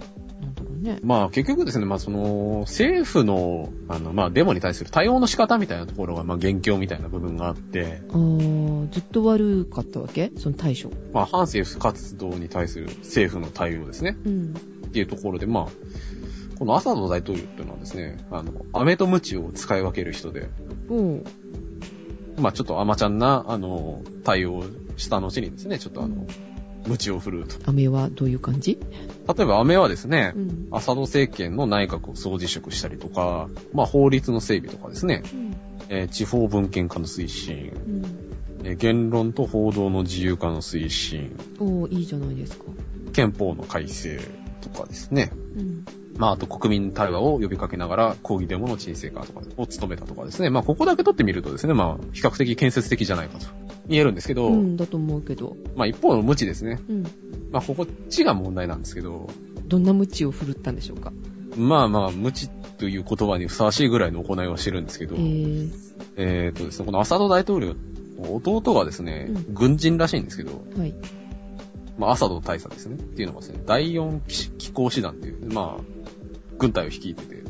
[0.81, 0.99] ね。
[1.03, 10.31] まあ結局ですね、まあその政府の、あの、まあデモに対する対応の仕方みたいなところが、まあ元凶みたいな部分があって、あーずっと悪かったわけ？
[10.37, 10.89] その対処。
[11.13, 14.17] まあ反政府活動に対する政府の対応ですね。
[14.25, 14.53] うん。
[14.87, 15.67] っていうところで、まあ、
[16.59, 20.49] このアサド大統領っていうのはですね、あの、飴と鞭を使い分ける人で、
[20.89, 21.23] おう。
[22.37, 24.63] まあちょっと甘ちゃんな、あの、対応を
[24.97, 26.25] した後にですね、ちょっとあの、
[26.87, 27.57] 鞭を振るうと。
[27.69, 28.79] 飴はどういう感じ？
[29.27, 30.67] 例えば飴はですねう、ん。
[30.71, 35.55] アサド政権の内閣を総辞職したりとか、まあ法律の整備とかですね、うん。
[35.89, 38.67] えー地方文献化の推進、うん。
[38.67, 42.65] えー言論と報道の自由化の推進、おーいいじゃないですか。
[43.13, 44.19] 憲法の改正
[44.61, 45.31] とかですね。
[45.55, 45.85] うん。
[46.17, 50.49] まあ、あと国民対話を呼びかけながら抗議デモの沈静化とかを務めたとかですね。
[50.49, 53.47] まあ、ここだけ取ってみるとですね、まあ、比較的建設的じゃないかと
[53.87, 55.55] 言えるんですけど、うん、だと思うけど。
[55.75, 56.79] まあ、一方の無知ですね。
[56.89, 57.03] うん。
[57.51, 59.29] まあ、ここっちが問題なんですけど、
[59.65, 61.11] どんな無知を振るったんでしょうか？
[61.57, 65.71] まあまあ、無知という言葉にふさわしいぐらいの行いをしてるんですけど、えー、
[66.17, 67.75] えーっとですね、このアサド大統領、
[68.19, 70.93] 弟がですね、うん軍人らしいんですけど、はい。
[71.97, 72.95] まあ、アサド大佐ですね。
[72.95, 74.21] っていうのがですね、第4
[74.57, 76.00] 機構師団っていう、まあ、
[76.61, 77.41] 軍隊を率いてて、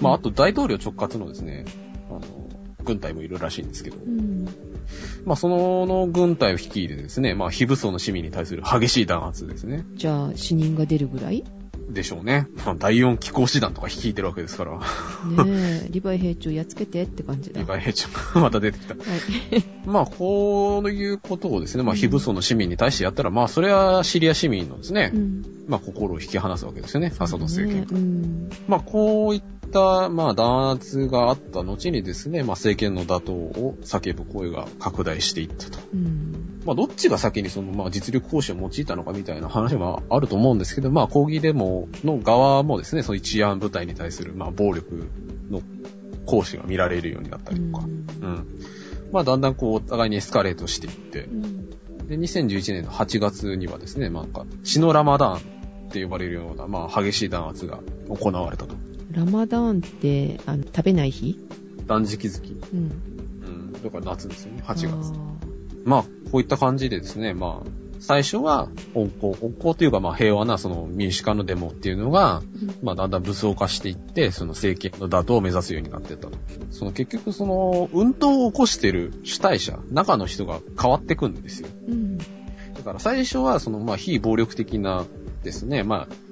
[0.00, 1.64] まあ、あと大統領直轄のですね、
[2.08, 2.20] あの、
[2.84, 4.44] 軍隊もいるらしいんですけど、うん。
[5.24, 9.84] まあ、そのの軍隊を率いてですね、まあ、非武装の市民に対する激しい弾圧ですね。
[9.94, 11.44] じゃあ、死人が出るぐらい？
[11.92, 12.46] でしょうね。
[12.64, 14.80] まあ、第4機構師団とか率いてるわけですから、ね
[15.84, 17.60] え、リヴァイ兵長やっつけてって感じだ。
[17.60, 18.94] リヴァイ兵長が また出てきた。
[18.94, 19.64] はい。
[19.86, 25.44] まあ、こういうことをですね、まあ、非武装の市民に対してやったら、まあ、それはシリア市民のですね、うん。
[25.68, 28.50] まあ、心を引き離すわけですよね、アサド政権ねうん。
[28.68, 35.78] まあ、こういった、まあ、弾圧があった後にですね、まあ、政権の打倒を叫ぶ声が拡大していったと。
[35.92, 36.60] うん。
[36.64, 45.08] まあ、どっちが先にその、まあ、実力行使を用いたのかみたいな話もあると思うんですけど、まあ、抗議デモの側もですね、その一案部隊に対する、まあ、暴力
[45.50, 45.62] の
[46.26, 48.46] 行使が見られるようになったりとか、うん。
[49.12, 51.70] まあ、だんだんこう、お互いにエスカレートしていってう、ん。
[52.08, 58.74] で、2011年の8月にはですね、まあ、なんか、血のラマダーンって呼ばれるような、まあ、激しい弾圧が行われたと。
[59.10, 61.36] ラマダーンって、あの、食べない日？
[61.86, 62.60] 断食月。
[62.72, 62.78] うん。
[62.78, 63.72] うん。
[63.72, 64.88] だから夏ですよね、8あ月。
[65.12, 65.40] ー
[65.84, 67.70] まあ、こういった感じでですね、まあ、
[68.00, 76.38] 最初は、温厚、温厚というか、まあ、平和な、その、民主化のデモっていうのが、うんまあ、だんだん武装化していって、その政権の打倒を目指すようになっていったと。
[76.70, 81.68] その、結局、その、運動を起こしてる主体者、中の人が変わってくんですよ。
[81.88, 82.16] うん。
[82.18, 82.24] だ
[82.84, 85.04] から、最初は、その、まあ、非暴力的な
[85.42, 86.29] ですね、まあ、ひ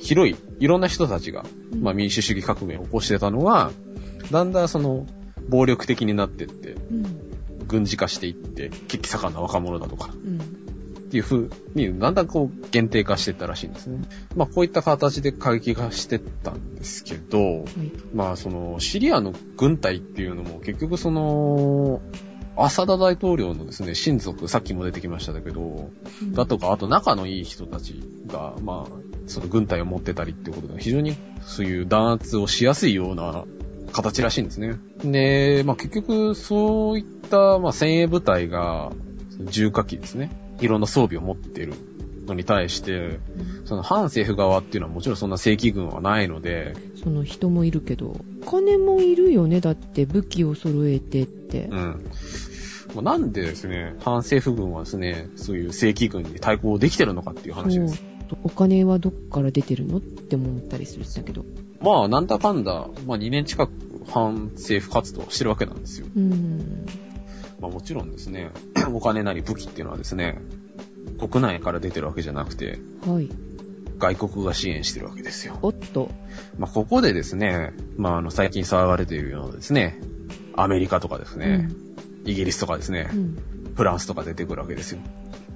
[0.00, 3.70] 広い、いろんな人たちが、うんまあ、民主主義革命を起こしてたのが、
[4.30, 5.06] だんだんその、
[5.48, 7.66] 暴力的になってって、うん。
[7.66, 10.38] 軍事化していって、血気盛んな若者だとか、うん。
[10.38, 14.00] っていう風に、だんだんこう、限定化していったらしいんですね。
[14.36, 17.66] まあ、こういった形で過激化してったんですけど、はい。
[18.14, 22.00] まあ、その、シリアの軍隊っていうのも、結局その、
[22.56, 25.90] アサダ大統領のですね、親族、さっきも出てきましたけど、
[26.22, 28.92] うんだとか、あと仲のいい人たちが、まあ、
[29.26, 33.44] その軍隊を持ってたりっていうことで、非常にそういう弾圧をしやすいような
[33.92, 34.76] 形らしいんですね。
[35.04, 38.92] で、まあ結局、そういった、まあ先鋭部隊が、
[39.40, 40.30] 重火器ですね。
[40.60, 41.66] いろんな装備を持ってい
[42.34, 43.20] に対して、
[43.64, 48.16] その反政府側っていうのはもちろんそんな正規軍はないので、その人もいるけど、
[48.46, 51.74] 金もいるよね、だって武器を揃えてってう。
[51.74, 52.06] ん。
[52.94, 58.02] まあなんでですね、反政府軍はですね、そういう正規軍に対抗できてるのかっていう話です。
[58.44, 61.44] お金はどっから出てるのって思ったりするんだけど。
[61.80, 63.72] まあ、なんだかんだ、まあ2年近く
[64.08, 66.06] 反政府活動をしてるわけなんですよ。
[66.14, 66.86] うん。
[67.60, 68.50] まあもちろんですね、
[68.92, 70.40] お金なり武器っていうのはですね、
[71.28, 73.28] 国内から出てるわけじゃなくて、はい。
[73.98, 75.58] 外国が支援してるわけですよ。
[75.60, 76.10] おっと。
[76.58, 80.00] まあここでですね、まああの最近騒がれているようなですね、
[80.54, 81.68] アメリカとかですね、
[82.24, 83.38] イギリスとかですねう、ん。
[83.74, 85.00] フランスとか出てくるわけですよ。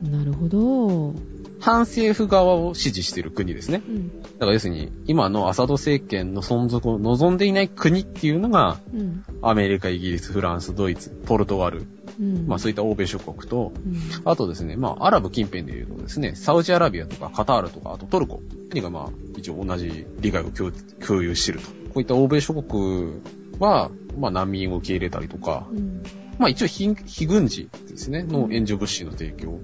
[0.03, 1.15] なるほど。
[1.61, 3.81] 反政府側を支持している国ですね。
[3.89, 4.23] うん。
[4.23, 9.25] だから要するに、今のアサド政権の存続を望んでいない国っていうのが、うん。
[9.41, 11.87] アメリカ、イギリス、フランス、ドイツ、ポルトガル、
[12.21, 12.47] うん。
[12.47, 13.97] まあそういった欧米諸国と、うん。
[14.27, 20.71] あとですね、まあアラブ近辺でいうとですね、サウジアラビアとかカタールとか、あとトルコ、国がまあ一応同じ利害を共
[21.07, 21.69] 共有していると。
[21.69, 23.21] こういった欧米諸国
[23.59, 26.03] は、まあ難民を受け入れたりとか、うん。
[26.39, 29.61] まあ一応非非軍事ですね、の援助物資の提供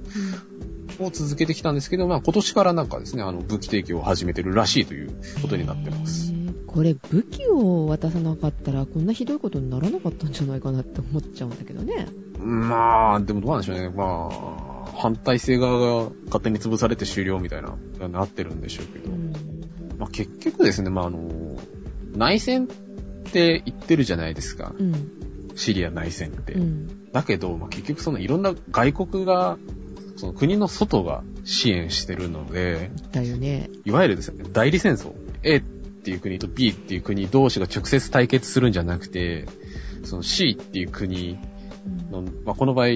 [1.00, 6.32] を続けてきたんですけど、まあ今年からなんかですね、あの武器提供を始めてるらしいということになってます。
[6.66, 12.06] これ武器を渡さなかったらこんなひどいことにならなかったんじゃないかなって思っちゃうんだけどね。
[12.38, 13.88] まあ、でもどうなんでしょうね。
[13.90, 17.76] まあ、反体制側が勝手に潰されて終了みたいな、
[18.08, 19.10] なってるんでしょうけど。
[19.10, 19.32] うん。
[19.98, 21.58] まあ結局ですね、まああの、
[22.14, 22.66] 内戦っ
[23.32, 24.72] て言ってるじゃないですか。
[24.78, 24.92] うん。
[25.56, 26.54] シリア内戦って。
[26.54, 27.12] うん。
[27.12, 29.58] だけど、まあ結局そのいろんな外国が、
[30.16, 33.70] その国の外が支援してるので、だよね。
[33.84, 35.12] いわゆるですね、代理戦争。
[35.42, 39.46] A っていう国と B っていう国同士が直接対決するんじゃなくて、
[40.04, 41.38] その C っていう国
[42.10, 42.88] の、まあこの場合、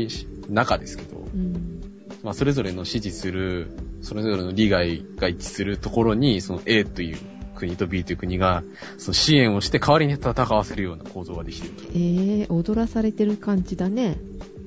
[0.49, 1.81] 中ですけど、うん。
[2.23, 3.69] まあそれぞれの支持する、
[4.03, 7.19] それぞれの利害が一致するところに、その A という
[7.55, 8.63] 国と B という国が、
[8.99, 11.83] その支援をして代わりに戦わせるような構造ができていると。
[11.85, 14.19] えー、踊らされてる感じだね。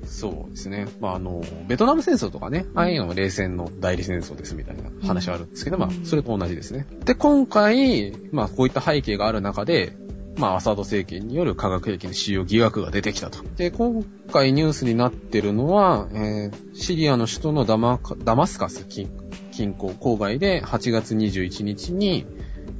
[0.04, 0.88] そうですね。
[1.00, 6.86] まあ、あの、ベトナム戦争とかね、ああいうのも冷戦の代理戦争ですみたいな話はあるんですけど、うんまあ、それと同じですね。
[7.04, 9.96] で、今回、まあ、こういった背景がある中で、
[10.38, 13.42] まあ、アサド政権による化学兵器の使用疑惑が出てきたと。
[13.56, 19.10] で、今回ニュースになってるのは、えー、シリアの首都のダマカダマスカス近
[19.50, 22.24] 近郊郊外で8月21日に、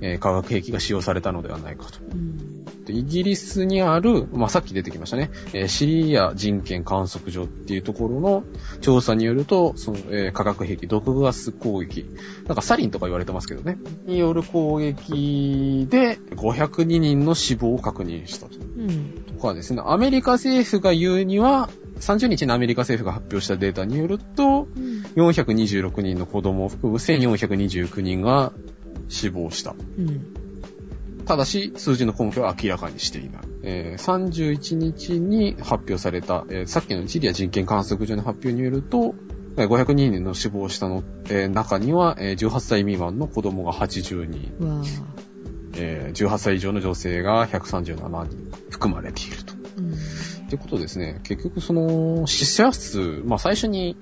[0.01, 1.99] えー化学兵器が使用されたのではないかと。
[2.13, 2.65] うん。
[2.85, 8.45] でイギリスにある、まあ、さっき出てきましたね、えーシリア人権観測所っていうところの
[8.81, 12.07] 調査によると、その、えー化学兵器、毒ガス攻撃、
[12.47, 18.57] なんかサリンとか言われてますけどね、による攻撃で502人の死亡を確認したと。
[18.57, 19.25] うん。
[19.37, 21.69] とかですね、アメリカ政府が言うには、
[22.01, 25.03] 30日にアメリカ政府が発表したデータによると、うん。
[25.17, 28.53] 426人の子供を含む1429人が
[29.09, 29.75] 死亡した。
[29.99, 30.35] うん。
[31.25, 33.43] ただし、数字の根拠は明らかにしていない。
[33.63, 39.15] えー31日に発表された、えーさっきのシリア人権観測所の発表によると、
[39.57, 44.53] えー502人の死亡したの、えー中には、えー18歳未満の子供が80人。
[45.77, 49.55] えー18歳以上の女性が137人含まれていると。
[49.77, 49.93] うん。
[49.93, 53.97] ってことですね、結局その死者数、まあ最初に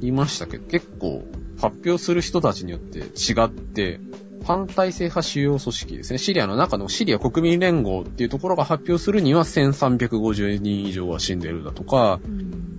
[0.00, 1.24] 言いましたけど、結構
[1.60, 4.00] 発表する人たちによって違って、
[4.42, 12.78] 反体制派主要組織ですね、シリアの中のシリア国民連合っていうところが発表するには1350人以上は死んでるだとか、うん。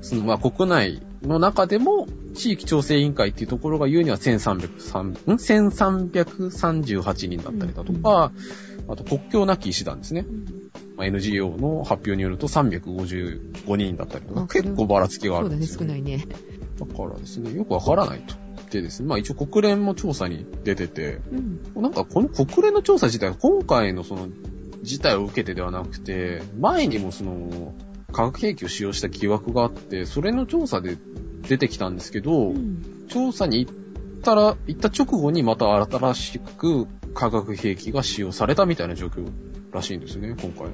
[0.00, 8.32] そのまあ国内の中でも地域調整委員会っていうところが言うには1303ん？1338人だったりだとか、
[8.88, 10.26] あと国境なき医師団ですね。
[10.96, 16.26] まあ NGO の発表によると355人だったりとか、結構ばらつきがあそうだね、るんですよ、少ないね。
[16.78, 18.34] だからですね、よくわからないと。
[18.70, 21.20] でですね、まあ一応国連も調査に出てて、
[21.74, 21.82] うん。
[21.82, 24.28] なんかこの国連の調査自体は今回のその
[24.82, 27.74] 事態を受けてではなくて、前にもその
[28.12, 30.96] 化学兵器を使用した疑惑があって、それの調査で
[31.48, 33.06] 出てきたんですけど、うん。
[33.08, 33.74] 調査に行っ
[34.22, 39.30] たら、行った直後にまた新しく化学兵器が使用されたみたいな状況
[39.72, 40.68] らしいんですね、今回。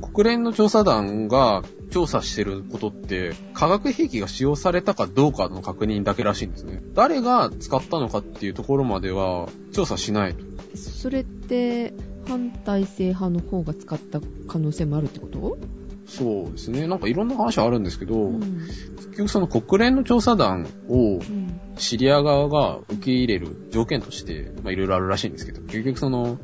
[0.00, 6.82] うん国連の調査団が調査してることって、化学兵器が使用されたかどうかの確認だけらしいんですね。
[6.94, 10.44] 誰が使ったのかっていうところまでは調査しないと。
[10.76, 11.92] それって、
[12.26, 15.58] 反体制派の方が使った可能性もあるってこと？
[16.06, 16.86] そうですね。
[16.86, 18.40] なんかいろんな話はあるんですけど、うん。
[18.40, 21.60] 結局その国連の調査団をうん。
[21.78, 26.38] シリア側が受け入れる条件として、まあいろいろあるらしいんですけど、結局その、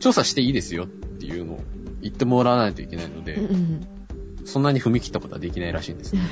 [0.00, 1.60] 調査していいですよっていうのを
[2.00, 3.86] 言ってもらわないといけないので、うん。
[4.44, 6.22] そんなに踏み切ったことはできないらしいんですね。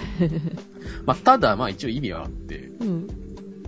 [1.04, 3.08] まあ、ただ、まあ一応意味はあって、うん。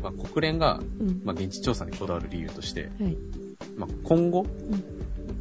[0.03, 1.21] まあ、国連が、うん。
[1.25, 3.17] まあ、現地調査にこだわる理由として、はい。
[3.77, 4.47] まあ、今後、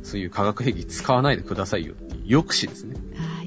[0.04, 2.96] そういう化学兵器使わないでくださいよっていう抑止ですね。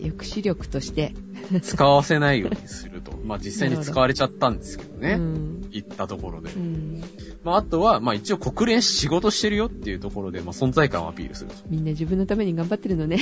[0.00, 1.14] 抑止力として。
[1.62, 3.12] 使わせないようにすると。
[3.24, 5.14] まあ、実際に使われちゃったんですけどね。
[5.14, 5.68] うん。
[5.70, 6.58] 行ったところでう。
[6.58, 7.02] ん。
[7.44, 11.56] まあ、あとは、まあ、一応国連仕事してるよっていうところで、まあ、存在感をアピールすると。
[11.68, 13.20] みんな自分のために頑張ってるのね。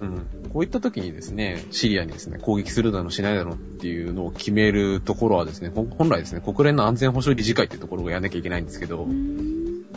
[0.00, 0.50] うん。
[0.52, 9.06] こういった時にですね、シリアにですね、攻撃するだのしないだのっていうのを決めるところはですね、本来ですね、国連の安全保障理事会っていうところがやんなきゃいけないんですけど、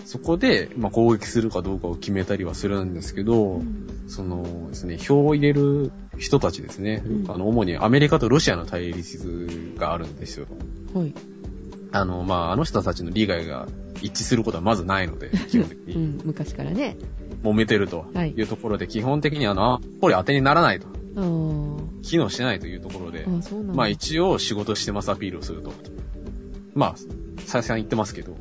[0.05, 3.61] そこで、まあ、攻撃するかどうかを決めたりはするんですけど、
[4.07, 10.47] そのですね、票を入れる人たちですね、うんあの、主にアメリカとロシアの対立があるんですよ。
[10.93, 11.13] はい。
[11.91, 13.67] あの、まあ、あの人たちの利害が
[14.01, 15.95] 一致することはまずないので、 基本的に。
[15.95, 16.97] うん、昔からね。
[17.43, 20.87] 揉めてるとはいいうところで、基本的にあの、あこれ当てにならないと。
[22.03, 23.55] 機能してないというところで、あ。
[23.73, 25.71] まあ一応仕事してますアピールをすると。
[26.73, 26.95] まあ、
[27.45, 28.37] 再三言ってますけど、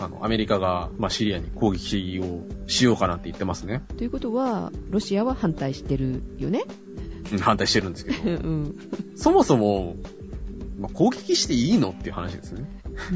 [0.00, 3.82] あの、アメリカが、まあシリアに攻撃をしようかなって言ってますね。
[3.98, 6.62] ということは、ロシアは反対してるよね？
[7.32, 8.74] うん反対してるんですけうど、 ん。
[9.16, 9.96] そもそも、
[10.78, 12.64] まあ、攻撃していいのっていう話ですね。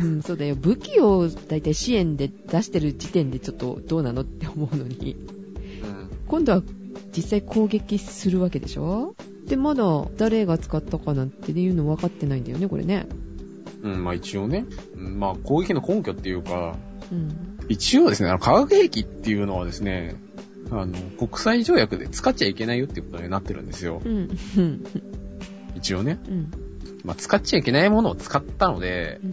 [0.01, 0.55] うん、そうだよ。
[0.55, 5.15] 武器を大体支援で出してる時点でちょっとどうなのって思うのに。
[5.83, 6.09] うん。
[6.29, 6.63] 今度は
[7.17, 9.15] 実際攻撃するわけでしょ？
[9.49, 9.85] で、まだ
[10.17, 13.07] 誰が使ったかなんていうの分かってないんだよね、これね。
[13.85, 14.65] うん、まあ一応ね、
[14.97, 16.77] うんまあ攻撃の根拠っていうか、
[17.13, 17.59] うん。
[17.69, 20.17] 一応ですね、あの化学兵器っていうのはですね、
[20.71, 24.01] あの、国際条約で使っちゃいけないよっていうことになってるんですよ。
[24.03, 24.31] うん。
[24.57, 24.85] うん。
[25.75, 26.19] 一応ね。
[26.27, 26.51] うん。
[27.05, 29.27] まあ使っちゃいけないものを使ったので、う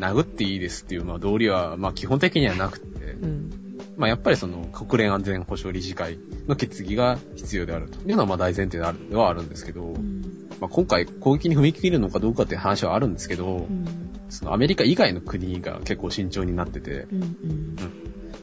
[0.00, 0.02] ん。
[0.02, 3.50] 殴っていいですっていう、まあ道理は、まあ基本的にはなくて、うん。
[3.98, 6.18] まあやっぱりその国連安全保障理事会
[6.48, 10.43] の決議が必要であるというのはまあ大前提ではあるんですけど、うん。
[10.60, 13.86] まあ今回攻撃に踏み切るのかどうかっていう話はあるんですけど、うん。
[14.28, 17.22] そのアメリカ以外の国が結構慎重になってて、うん。
[17.22, 17.76] うん。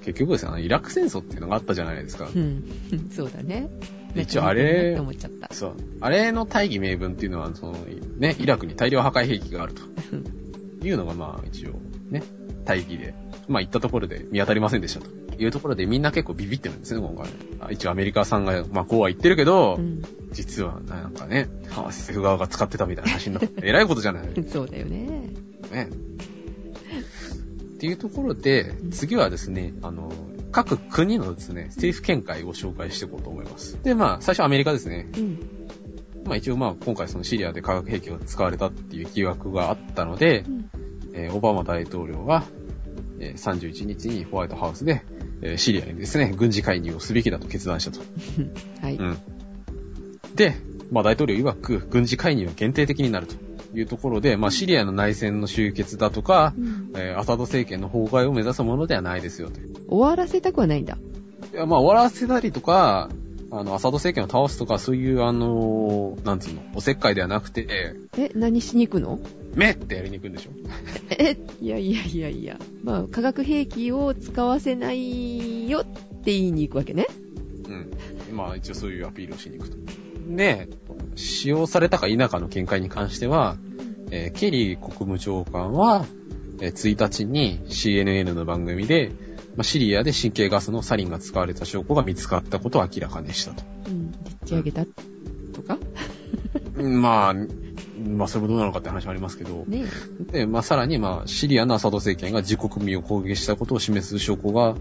[0.04, 2.28] 結局ですね、イラク戦争っていうのがあったじゃないですか。
[2.34, 2.64] うん。
[3.12, 3.70] そうだね。
[4.16, 4.98] 一応あれ。
[5.52, 5.76] そう。
[6.02, 7.74] あれの大義名分っていうのは、その、
[8.18, 12.24] ね、イラクに大量破壊兵器があるというのが、まあ一応、ね、
[12.66, 13.14] 大義で、
[13.48, 15.10] まあ言ったところで見当たりませんでしたと
[15.44, 17.32] いうところでみんな結構ビビってるんですね、今回。
[17.60, 20.02] あ一応アメリカさんが、まあこうは言ってるけど、うん。
[20.32, 24.30] 実はなんかね、ハマス政府側が使ってたみたいな話になって、えらいことじゃない。
[24.48, 25.34] そうだよね。
[25.72, 25.90] ね。
[27.76, 30.12] っていうところで、次はですね、あの、
[30.52, 33.80] 各国のですね、政府見解を紹介していこうと思います。
[33.84, 35.10] で、まあ、最初アメリカですね。
[35.18, 35.40] うん。
[36.26, 40.70] まあ一応まあ今回そのシリアで化学兵器が使われたっていう疑惑があったので、うん。
[41.14, 42.46] えーオバマ大統領は、
[43.20, 45.04] えー31日にホワイトハウスで、
[45.42, 48.00] えーシリアにですね、軍事介入をすべきだと決断したと。
[48.82, 48.96] はい。
[48.96, 49.18] うん。
[50.36, 50.56] で、
[50.92, 53.36] まあ大統領曰く軍事介入は限定的になると
[53.78, 59.60] いうところで、まあシリアの内戦の終結だとか、うんえーアサド政権の崩壊を目指すものではないですよと。
[59.60, 60.98] い終わらせたくはないんだ。
[61.54, 63.10] や、まあ終わらせたりとか、
[63.54, 67.68] あの、アサド政権を倒すとか、そういう、あのーなんつうの、おせっかいではなくて、
[68.18, 69.20] え、何しに行くの？
[69.56, 70.52] 目ってやりに行くんでしょ？
[71.18, 72.60] え、いやいやいやいや。
[72.84, 77.08] まあ、化学兵器を使わせないよって言いに行くわけね。
[78.30, 78.36] うん。
[78.36, 79.78] まあ一応そういうアピールをしに行くと。
[80.30, 80.70] で、
[81.16, 83.58] 使用されたか否かの見解に関しては、
[84.12, 86.06] えーケリー国務長官は、
[86.62, 89.12] えー1日に CNN の番組で、
[89.58, 93.64] まあ、シリアで神経ガスのサリンが使われた証拠が見つかったことを明らかにしたと。
[93.88, 94.12] うん。
[94.12, 95.78] でっち上げたとか？
[96.78, 97.36] うんまあ、
[98.02, 99.86] まあそれもどうなのかって話もありますけど、ね
[100.32, 104.76] で、まあさらにまあシリアのアサド政権が自国民を攻撃したことを示す証拠が、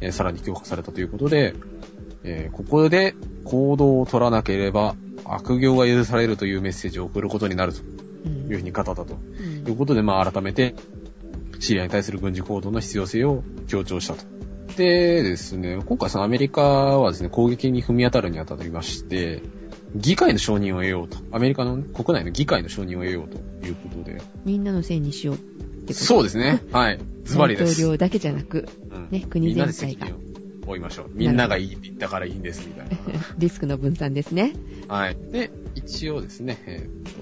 [0.00, 1.54] えーさらに強化されたということで、
[2.24, 3.14] えーここで
[3.44, 7.80] 行動を取らなければ悪行が許されるというメッセージを送ることになると
[8.26, 8.50] うん。
[8.50, 9.68] いうふうに語ったとうん。
[9.68, 10.74] いうことで、まあ改めて
[11.58, 14.24] シリアに対する軍事行動の必要性を強調したと。
[14.76, 19.42] でですね、今回そのアメリカはですね、攻撃に踏み当たるにあたりまして、
[19.94, 21.18] 議会の承認を得ようと。
[21.30, 24.20] アメリカの国内の議会の承認を得ようということで。
[24.44, 25.44] みんなのせいにしようって
[25.86, 26.62] ことそうですね。
[26.72, 26.98] はい。
[27.24, 27.70] ズバリです。
[27.70, 31.10] 大統領だけじゃなく、うんね国全体が責任を負いましょう。
[31.12, 32.86] みんながいいって言ったからいいんです、みたい
[33.38, 34.52] リスクの分散ですね。
[34.88, 34.94] な。
[34.94, 35.16] はい。
[35.30, 37.12] で、一応ですね、えーっ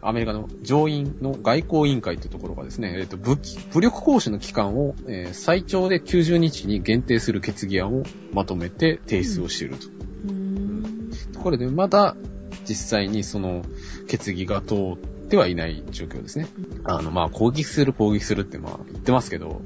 [0.00, 9.86] と、アメリカの上院の外交委員会というところがですね、えーっと、武器、武力行使の期間を、えー最長で90日に限定する決議案をまとめて提出をしていると。
[9.88, 10.09] うーん。
[11.40, 12.16] ところで、まだ
[12.68, 13.62] 実際にその
[14.08, 14.96] 決議が通っ
[15.28, 16.46] てはいない状況ですね。
[16.84, 19.60] あの、まあ、攻撃する攻撃するってまあ言ってますけど、はい。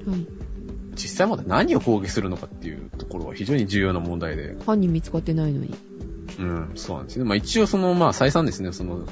[0.94, 5.74] 実際まだ何を攻撃するのかっていうところは非常に重要な問題で、犯人見つかってないのに。
[6.38, 7.24] うん、そうなんですね。
[7.24, 9.06] まあ一応その、まあ再三ですね、その、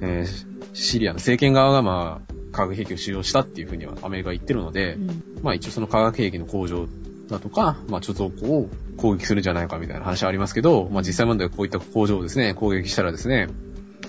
[0.00, 5.40] えーシリアの政権側がまあ、化学兵器を使用したっていうふうにはアメリカは言ってるので、うん。
[5.42, 6.86] まあ一応その化学兵器の工場
[7.28, 13.48] だとか、まあ貯蔵庫を攻撃するんじゃないかみたいな話はありますけど、まあ実際問題はこういった工場をですね、攻撃したらですね、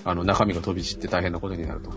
[0.04, 1.92] あの中身が飛び散って大変なことになると。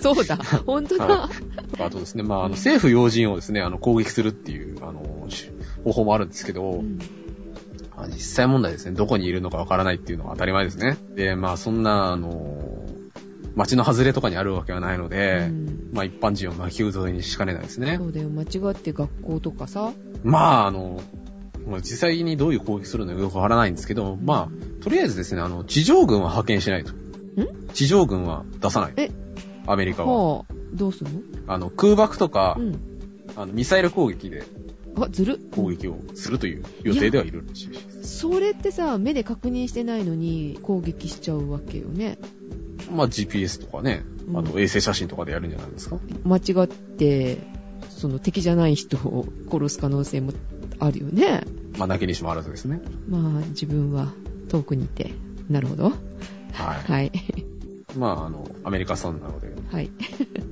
[0.00, 0.36] そうだ。
[0.66, 1.06] 本当だ。
[1.06, 1.30] は
[1.78, 5.50] あとですね、まああの政府要人をですね、あの攻撃するっていう、あの、し
[5.84, 6.98] 方法もあるんですけど、うん
[7.96, 10.96] まあ実際問題ですね、どこにいるのかわからないっていうのは当たり前ですね。
[11.14, 12.86] で、まあそんな、あの、
[13.54, 18.06] 街の外れとかにあるわけはないので、うんまあ一般人を巻き添えにしかねないですねそ。
[18.06, 19.92] うだよ、間違って学校とかさ。
[20.24, 21.02] まあ、あの、
[21.66, 26.92] まあ実際にどういう攻撃するのかよくわからないんですけど、まあ、とりあえずですね、あの、地上軍は派遣しないと。
[27.74, 28.92] 地上軍は出さない。
[28.96, 29.10] え？
[29.66, 30.36] アメリカは。
[30.36, 31.20] はあ、どうするの？
[31.46, 32.80] あの、空爆とか、うん。
[33.36, 34.44] あの、ミサイル攻撃で
[34.96, 35.38] あ、ずる？
[35.54, 37.70] 攻撃をするという予定ではいるらしい。
[38.02, 42.18] それってさ、目で確認してないのに攻撃しちゃうわけよね。
[42.90, 45.98] まあ GPS とかね、うんあと衛星写真とかでやるんじゃないですか？
[46.24, 47.38] 間違って、
[47.90, 50.32] その敵じゃない人を 殺す可能性も
[50.78, 51.44] あるよね。
[51.78, 52.80] まあ、なきにしもあらずですね。
[53.08, 54.12] まあ、自分は
[54.48, 55.12] 遠くにいて。
[55.50, 55.84] なるほど。
[55.84, 55.94] はい。
[56.92, 57.12] はい。
[57.98, 59.52] まあ、あの、アメリカ産なので。
[59.70, 59.90] はい。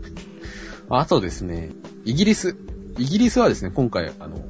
[0.88, 1.70] あとですね、
[2.04, 2.56] イギリス。
[2.98, 4.44] イギリスはですね、今回、あの、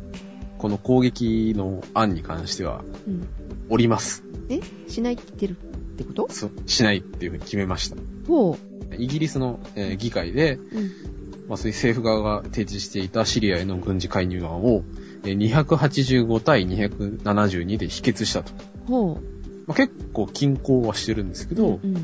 [0.58, 3.26] この攻撃の案に関しては、うん。
[3.68, 4.24] おります。
[4.48, 4.60] え？
[4.88, 5.56] しないって言ってる
[6.04, 6.32] ってこと？
[6.32, 7.96] そうしないっていうふうに決めました。
[8.26, 8.56] ほ
[8.98, 10.78] イギリスの、えー議会で、う。
[10.78, 10.90] うん。
[11.48, 14.82] まあ、そういう政府側が提示していたシリアへの軍事介入案を、
[15.24, 18.52] えー285対272で否決したと。
[18.86, 19.20] ほ
[19.66, 21.58] まあ、結構均衡はしてるんですけう。
[21.58, 21.94] ど、うん。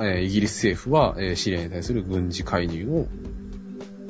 [0.00, 3.06] えーイギリス政府は、えーシリアに対する軍事介入を、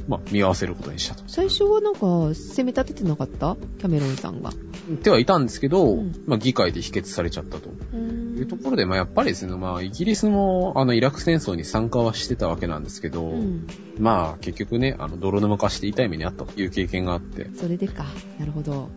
[0.09, 1.23] まあ、見合わせることにしたと。
[1.27, 3.57] 最初はなんか、攻め立ててなかった？
[3.79, 4.51] キャメロンさんが。
[4.89, 13.67] 言ってはいたんですけど、うんまあ、議会で否決されちゃったとういうところで、まあ、やっぱりですね、まあ、イギリスも、あの、イラク戦争に参加はしてたわけなんですけど、うん。
[13.99, 18.07] まあ、結局ね、あの、泥沼化して痛い目にあったという経験があって、それでか。
[18.39, 18.89] なるほど。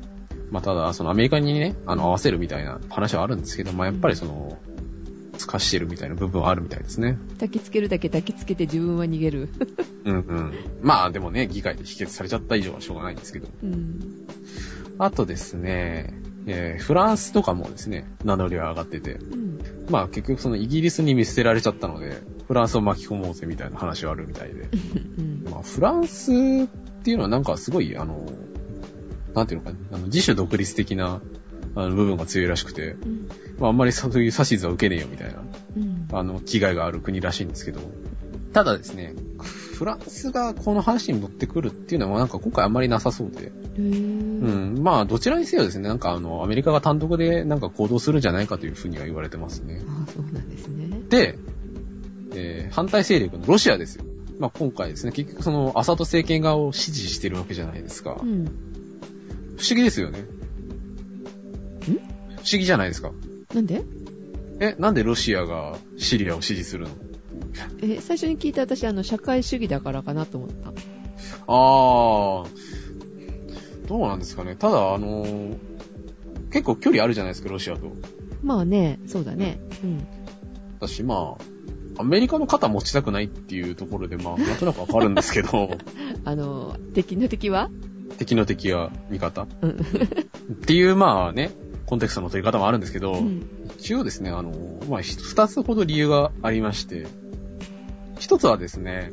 [0.50, 4.58] まあ、ただ、そのアメリカにね、あの、合わせるみたいな話はあるんですけど、まあ、やっぱりその、
[5.42, 7.18] 透かしてるみたいな部分はあるみたいですね。
[7.38, 9.50] 焚きつけるだけ焚きつけて自分は逃げる。
[10.06, 10.54] うんうん。
[10.82, 13.48] まあ、でもね、議会で否決されちゃった以上はしょうがないんですけど。
[13.64, 14.00] うん。
[14.98, 16.14] あとですね、
[16.46, 19.60] えーフランスとかもですね、名乗りは上がってて、うん。
[19.90, 24.70] まあ結局そのイギリスに見捨てられちゃったので、フランスを巻き込もうぜみたいな話はあるみたいで。
[25.18, 25.44] うん。
[25.50, 26.68] まあフランスっ
[27.04, 28.26] ていうのはなんかすごい、あの、
[29.36, 31.22] なんていうのかな、あの自主独立的な
[31.76, 33.30] あの部分が強いらしくて、うん。
[33.60, 35.42] まああんまりそういう指図は受けねえよみたいな、
[35.78, 36.08] うん。
[36.12, 37.80] あの、危害がある国らしいんですけど、
[38.54, 44.80] ただですね、フランスがこの話に乗ってくるっていうのはなんか今回あんまりなさそうで、へうー。
[44.80, 49.82] ん、まあどちらにせよですね、なんかあの、アメリカが単独でなんか行動するんじゃないかというふうには言われてますね。
[49.88, 51.02] ああ、そうなんですね。
[51.10, 51.38] で、
[52.36, 54.06] えー反対勢力のロシアですよ。
[54.40, 58.20] まあ、今回ですね、結局その、アサド政権側を支持してるわけじゃないですか。
[58.22, 58.46] うん。
[58.46, 60.26] 不思議ですよね。
[61.82, 62.00] 不思
[62.60, 63.12] 議じゃないですか。
[63.54, 63.82] なんで？
[64.60, 66.90] え、なんでロシアがシリアを支持するの？
[67.82, 70.70] え、最初に聞いた私、あの、社会主義だからかなと思った。
[71.48, 72.48] あー、
[73.88, 74.56] どうなんですかね。
[74.56, 75.58] ただ、あのー
[76.52, 77.94] 結構距離あるじゃないですか、ロシアと。
[78.44, 79.58] まあね、そうだね。
[79.86, 80.06] うん。
[80.82, 81.38] 私、ま
[81.98, 85.78] あ、アメリカの肩持ちたくないっていうところで、まあ、なんとなくわかるんですけど、
[86.26, 87.70] あの、敵の敵は？
[88.18, 89.72] 敵の敵は味方うん。
[90.52, 91.52] っていう、まあね、
[91.92, 93.46] コンテクストの取り方もあるんですけど、うん。
[93.78, 94.54] 一応ですね、あの、
[94.88, 97.06] まあ、ひ二つほど理由がありまして、
[98.18, 99.12] 一つはですね、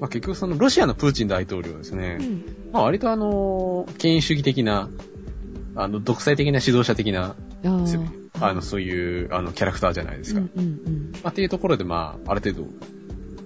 [0.00, 2.44] まあ、結局そのロシアのプーチン大統領ですね、うん。
[2.72, 4.90] まあ、割とあの、権威主義的な、
[5.76, 10.40] あの、独裁的な指導者的な、あの、そういう、あの、キャラクターじゃないですか。
[10.40, 12.68] うんうんまあ、っていうところで、まあ、ある程度、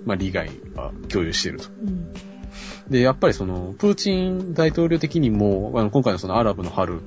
[0.06, 1.66] まあ、利害は共有していると。
[1.82, 1.88] うん。
[1.88, 2.12] うん。
[2.88, 7.02] で、やっぱりその、プーチン大統領的にも、あの今回のそのアラブの春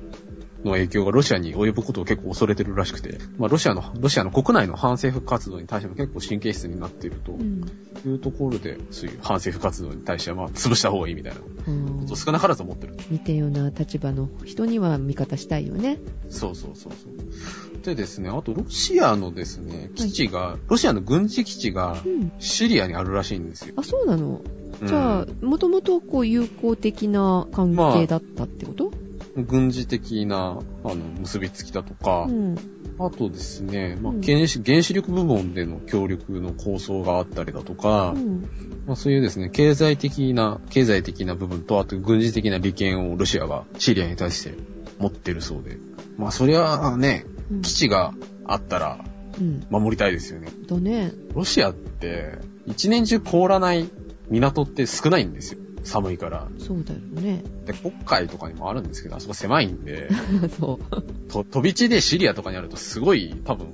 [0.64, 7.60] の影響がロシアに及ぶことを結構恐れてるらしくて、まあ、ロシアの、ロシアの国内の反政府活動に対しても結構神経質になっているとうん。
[8.06, 12.96] いうところで、そういう反政府活動に対しては、まあ、潰した方がいいみたいなこうんとを少なからず思ってる。
[13.10, 15.98] 似たような立場の人には味方したいよね。
[16.28, 17.82] そうそうそうそう。
[17.82, 22.32] でですね、あとロシアのですね、基地が、ロシアの軍事基地がうん。
[22.38, 23.74] シリアにあるらしいんですよ。
[23.76, 24.42] あ、そうなの？
[24.82, 28.92] うんじゃあ、もともとこう友好的な関係だったってこと、
[29.36, 32.56] 軍事的な、あの、結びつきだとか、うん。
[32.98, 38.48] あとですね、まあうん原子、原子力部門での協力の構想があったりだとか、うん。
[38.86, 44.54] まあ、そういうですね、経済的な、経済的な部分と、あと軍事的な利権をロシアがシリアに対して
[44.98, 45.78] 持ってるそうで。
[46.18, 48.14] まあ、そりゃあね、うん基地が
[48.44, 49.04] あったら
[49.38, 49.66] うん。
[49.70, 50.48] 守りたいですよね。
[50.66, 51.12] だね。
[51.34, 53.88] ロシアって、一年中凍らない
[54.28, 55.60] 港って少ないんですよ。
[55.84, 56.46] 寒いから。
[56.58, 57.42] そうだよね。
[57.66, 60.08] で、国海とかにもあるんですけど、あそこ狭いんで、
[60.58, 61.02] そう。
[61.32, 63.68] と飛び地でシリアとかにあるとすごい多分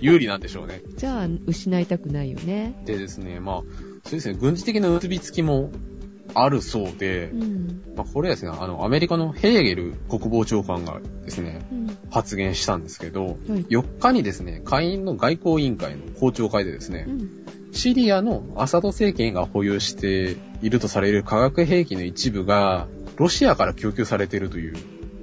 [0.00, 0.82] 有利なんでしょうね。
[0.96, 2.82] じゃあ、失いたくないよね。
[2.86, 3.62] でですね、まあ、
[4.04, 5.70] そうですね、軍事的な結びつきも
[6.34, 7.82] あるそうでう、ん。
[7.96, 11.96] まあ、これはですね、あの、アメリカのヘーゲル国防長官がですね、うん。
[12.10, 13.34] 発言したんですけど、はい。
[13.64, 17.30] 4日にですね、下院の外交委員会の公聴会でですねう、ん。
[17.72, 24.76] シリアのアサド政権が保有しているとされる化学兵器の一部が、ロシアから供給されているという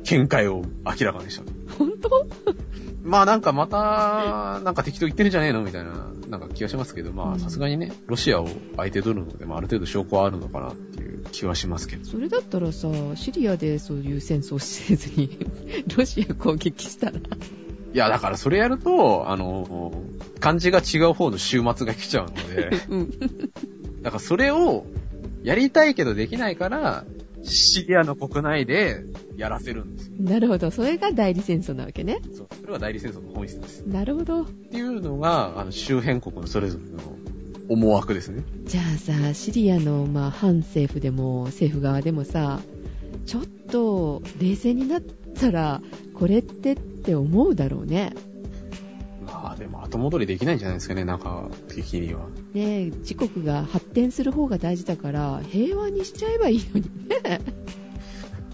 [0.03, 1.51] 見解を明らかにしたと。
[1.77, 2.27] 本当？
[3.03, 12.05] まあなんかまた、なんか適当言ってるんじゃねえのみたいな、なんか気がしますけど、まうんあさすがにね、ロシアを相手取るので、まあある程度証拠はあるのかなっていう気はしますけど。
[12.05, 15.39] それだったらさ、シリアでそういう戦争せずに、
[15.95, 17.13] ロシア攻撃したら。
[17.13, 17.19] い
[17.93, 19.93] や、だからそれやると、あの、
[20.39, 23.09] 漢字が違う方の終末が来ちゃうので、 うん。
[24.01, 24.85] だからそれを
[25.43, 27.05] やりたいけどできないから、
[27.43, 29.03] シリアの国内で
[29.37, 30.13] やらせるんですよ。
[30.19, 30.71] なるほど。
[30.71, 32.19] それが代理戦争なわけね。
[32.35, 32.47] そう。
[32.59, 33.81] それは代理戦争の本質です。
[33.81, 34.43] なるほど。
[34.43, 36.99] っていうのが、あの、周辺国のそれぞれの
[37.69, 38.43] 思惑ですね。
[38.65, 42.59] じゃあさ、シリアの、まあ、反政府でも、政府側でもさ、
[43.25, 45.81] ちょっと、冷静になったら、
[46.13, 48.13] これってって思うだろうね。
[49.27, 52.21] まあ、でも後戻りできないんじゃないですかね、なんか、的には。
[52.53, 57.41] ねえ、自国が発展する方が大事だから、平和にしちゃえばいいのにね。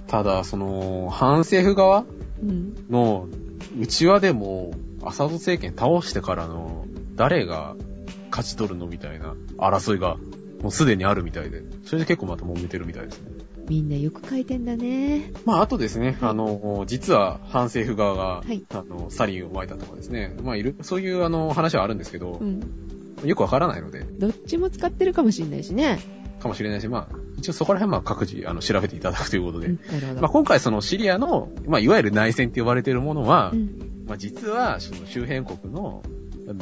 [0.08, 2.06] ただ、その、反政府側
[2.42, 2.76] うん。
[2.90, 3.28] の
[3.80, 7.76] 内輪でも、アサド政権倒してからの、誰が
[8.32, 10.18] 勝ち取るのみたいな争いが、
[10.62, 13.32] もうすでにあるみたいで、それで結構また揉めてるみたいですね。
[13.70, 15.32] みんなよく書いてんだね。
[15.46, 22.62] まあ、あとですね、あの、実は反政府側が、はいあの、サリンを撒いたとかですね、まあ、いる、そういうあの、話はあるんですけどう、ん。
[23.24, 26.00] よくわからないので、どっちも使ってるかもしれないしね。
[26.40, 29.80] かもしれないし、まあ、一応そこら辺はまあ各自、あの、調べていただくということで、うん。
[30.20, 34.06] まあ、今回そのシリアの、まあ、いわゆる内戦って呼ばれているものは、うん。
[34.08, 36.04] まあ、実は、その周辺国の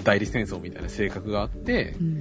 [0.04, 2.20] 代理戦争みたいな性格があってう、ん。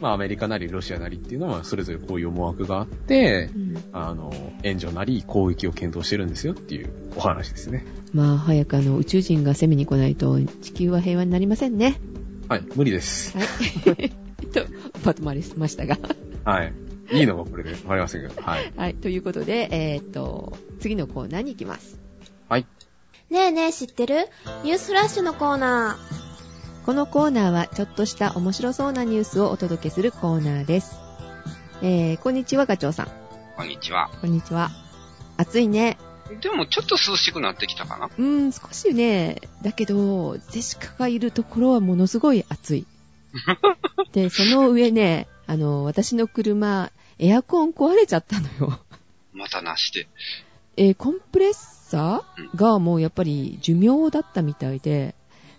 [0.00, 3.84] まあ、アメリカなりロシアなりっていうのは、それぞれこういう思惑があってう、ん。
[3.92, 4.32] あの、
[4.62, 7.84] 援助なり攻撃を検討してるんですよっていうお話ですね。
[8.12, 12.00] まあ、早くあの、宇宙人が攻めに来ないと、地球は平和になりませんね。
[12.48, 13.36] はい、無理です。
[13.36, 13.44] は
[13.98, 14.10] い。
[14.52, 14.64] と、
[15.04, 15.98] まとまりましたが。
[16.44, 16.72] はい。
[17.12, 18.72] いいのがこれでわかりませんけど、はい。
[18.76, 18.94] はい。
[18.94, 21.98] ということで、えーっと、次のコーナーに行きます。
[22.48, 22.66] はい。
[23.30, 24.26] ねえねえ知ってる？
[24.64, 25.98] ニュースフラッシュのコーナ
[26.88, 30.96] このコーナーは、ちょっとした面白そうなニュースをお届けするコーナーです。
[31.82, 33.08] えー、こんにちは、ガチョウさん。
[33.58, 34.10] こんにちは。
[34.22, 34.70] こんにちは。
[35.36, 35.98] 暑いね。
[36.40, 42.86] でもちょっと涼しくなってきたかなうーん、少しね、だけど、ゼシカがいるところはものすごい暑い。
[44.12, 48.80] で、その上ね、あの、私の車、エアコン壊れちゃったのよ。
[49.34, 50.08] またなして。
[50.78, 55.14] えーコンプレッサーがもうやっぱり寿命だったみたいで、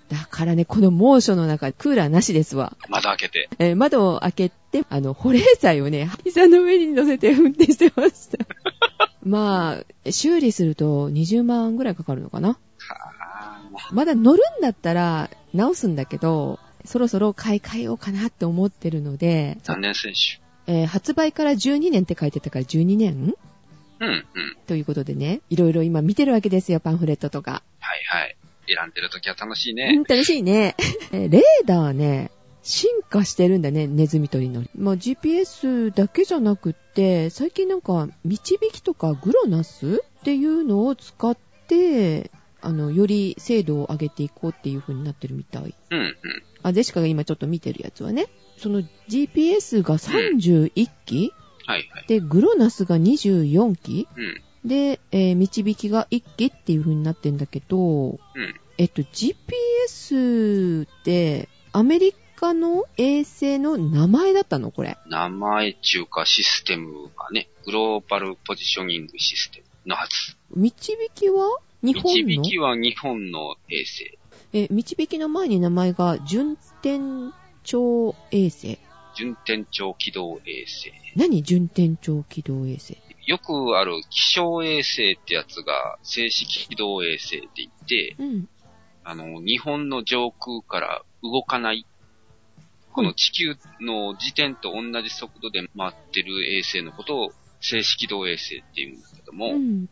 [0.10, 2.76] だからね、この猛暑の中、クーラーなしですわ。
[2.89, 3.49] 窓開けて。
[3.60, 8.45] えー窓を開けて、あの、保冷剤をね、膝の上に乗せて運転してました。
[9.24, 12.57] まあ、修理すると20万ぐらいかかるのかな
[13.91, 20.41] まだ乗るんだったら直すんだけど、そろそろ買い替えようかなって思ってるのでう、残念選手。
[20.72, 23.36] えー発売から12年って書いてたから12年？
[23.99, 24.26] うん、うん。
[24.68, 27.64] ということでね、いろいろ今見てるわけですよ、パンフレットとか。
[27.80, 28.38] はいはい。
[28.76, 30.03] 選んでるときは楽しいねうん。
[30.03, 30.76] 楽しいね。
[31.11, 34.63] えーレーダーね、進化してるんだね、ネズミ捕りの。
[34.76, 45.74] まあ、GPS だけじゃなくって、最近なんか、導きとかグロナスっていうのを使って、あの、より精度を上げていこうっていう風になってるみたい。
[45.91, 46.15] うん、うん。
[46.61, 51.34] あ、ジェシカが今ちょっと見てるやつはね、その GPS が31機、
[51.65, 52.05] はいはい。
[52.07, 58.20] で、グロナスが24機うん、で、えー導きが1機っていう風になってんだけど、うん。
[58.78, 64.72] えっと、GPS って、アメリカの衛星の名前だったの？
[64.72, 64.97] これ。
[65.07, 70.38] 名前中かシステムがね、グローバルポジショニングシステムのはず。
[70.55, 72.26] 導きは日本の？
[72.26, 74.17] 導きは日本の衛星。
[74.53, 78.80] え、導きの前に名前が順天頂衛星。
[79.15, 80.93] 順天頂軌道衛星。
[81.15, 82.97] 何順天頂軌道衛星？
[83.30, 88.49] よくある気象衛星ってやつが正式軌道衛星って言って、うん。
[89.03, 91.86] あの、日本の上空から動かない、
[92.91, 97.30] この地球の時点と同じ速度で回ってる衛星のことを
[97.61, 99.88] 静止軌道衛星って言うんだけども、うん。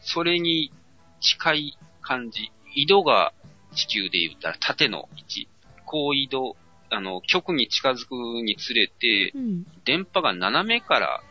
[0.00, 0.72] それに
[1.20, 3.34] 近い感じ、緯度が
[3.74, 5.48] 地球で言ったら縦の位置、
[5.84, 6.56] 高緯度、
[6.88, 9.66] あの、極に近づくにつれてう、ん。
[9.84, 11.22] 電波が斜めから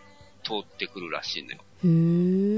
[0.43, 1.57] 通ってくるらしいのよ。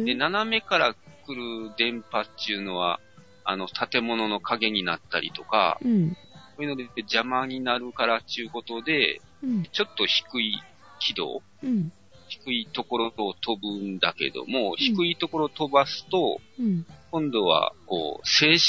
[0.06, 0.16] で、ー。
[0.18, 0.98] 斜めから来
[1.34, 3.00] る電波っていうのは、
[3.44, 6.18] あの、建物の影になったりとか、うん。
[6.56, 9.64] そういうので邪魔になるからっていうことで、うん。
[9.64, 10.62] ちょっと低い
[11.00, 11.92] 軌道、うん。
[12.30, 16.86] 低低いところを飛ぶんだけども、低いところを飛ばすと、うん。
[17.12, 18.60] 今度は、こう、静止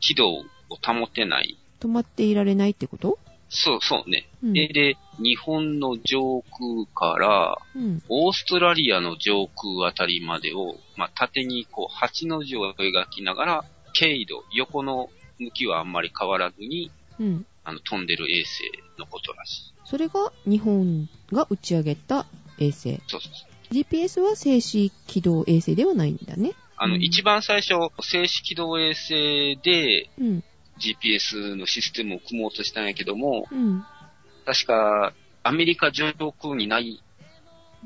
[0.00, 0.44] 軌道を
[0.82, 1.58] 保てない。
[1.80, 3.18] 止まっていられないってこと？
[3.48, 4.28] そう、そうね。
[4.42, 4.52] うん。
[4.52, 8.02] で、で、日本の上空から、うん。
[8.08, 17.46] オーストラリアの上空あたりまでを、まあ、縦にこう、8の字を描きながら、経度、横の向きはあんまり変わらずに、うん。
[17.64, 18.62] あの、飛んでる衛星
[18.98, 19.74] のことらしい。
[19.84, 22.26] それが日本が打ち上げた
[22.58, 23.00] 衛星。
[23.06, 23.74] そうそうそう。
[23.74, 26.52] GPS は静止軌道衛星ではないんだね。
[26.76, 30.44] あの、うん一番最初、静止軌道衛星でうん。
[30.78, 33.84] GPS のシステムを組もうとしたんやけども、うん。
[34.46, 35.12] 確か、
[35.42, 37.02] アメリカ上空にない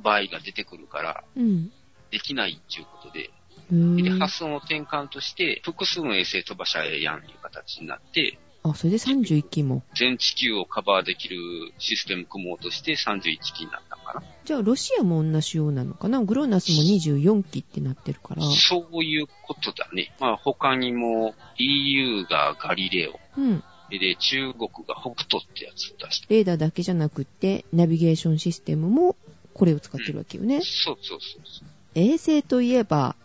[0.03, 1.72] 場合が出てくるから、うん。
[2.11, 3.30] できないっていうことで、
[3.70, 9.82] で発想の転換として、複数の衛星飛ばしゃええやんっていう形になって、あ、それで31機も。
[9.94, 11.36] 全地球をカバーできる
[11.78, 13.20] システム組もうとして31
[13.54, 14.22] 機になったのかな。
[14.44, 16.20] じゃあ、ロシアも同じようなのかな？
[16.20, 18.42] グローナスも24機ってなってるから。
[18.42, 20.14] そういうことだね。
[20.20, 23.64] まあ他にも EU がガリレオ、うん。
[23.90, 29.16] で中国が北斗ってやつを出して、レーダーだけじゃなくって、ナビゲーションシステムも
[29.52, 30.60] これを使ってるわけよね。
[30.62, 31.68] そうそうそうそう。
[31.94, 33.16] 衛星といえば、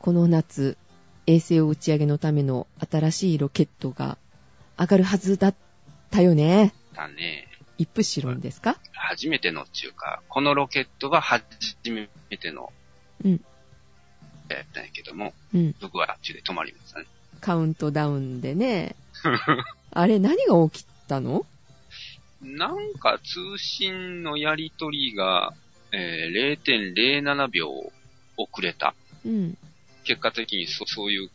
[0.00, 0.76] この夏、
[1.28, 4.18] 衛星を打ち上げのための新しいロケットが
[4.78, 5.54] 上がるはずだっ
[6.10, 6.72] たよね。
[6.94, 7.48] だね。
[7.78, 8.78] 一プシロンですか？
[8.92, 11.42] 初めてのっていうか、このロケットが初
[11.90, 12.08] め
[12.38, 12.72] ての、
[13.24, 13.40] うん。
[14.48, 15.74] やったんやけども、うん。
[15.80, 17.06] 僕はあっちで止まりましたね。
[17.40, 18.94] カウントダウンでね。
[19.90, 21.46] あれ、何が起きたの？
[22.42, 25.54] なんか通信のやり取りが、
[25.92, 27.70] えー0.07秒
[28.36, 28.94] 遅れた。
[29.24, 29.58] うん。
[30.04, 31.30] 結果的にそそういう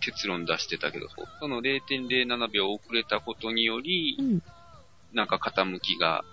[0.00, 1.08] 結論出してたけど、
[1.40, 4.42] その0.07秒遅れたことによりう、ん。
[5.12, 6.24] なんか傾きが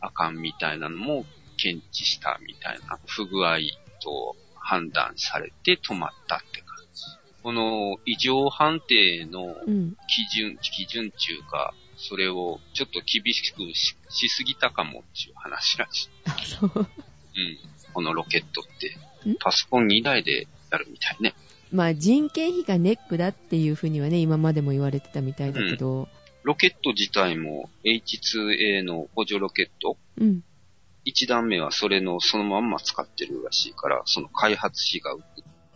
[0.00, 1.24] あかんみたいなのも
[1.56, 3.58] 検知したみたいな不具合
[4.02, 7.02] と判断されて止まったって感じ。
[7.42, 9.96] この異常判定のうん。
[10.08, 16.08] 基準、基準中か、それをちょっと厳しくししすぎたかもっていう話らしい。
[16.26, 16.70] あ、そう。
[16.74, 16.86] うん。
[17.92, 21.34] このロケットってん、パソコン2台でやるみたいね。
[21.72, 26.08] まあ、人件費がネックだっていうふうにはね、今までも言われてたみたいだけど。
[26.42, 30.42] ロケット自体も H2A の補助ロケット、うん。
[31.04, 35.16] 1段目はそれのそのまんま使ってるらしいから、その開発費が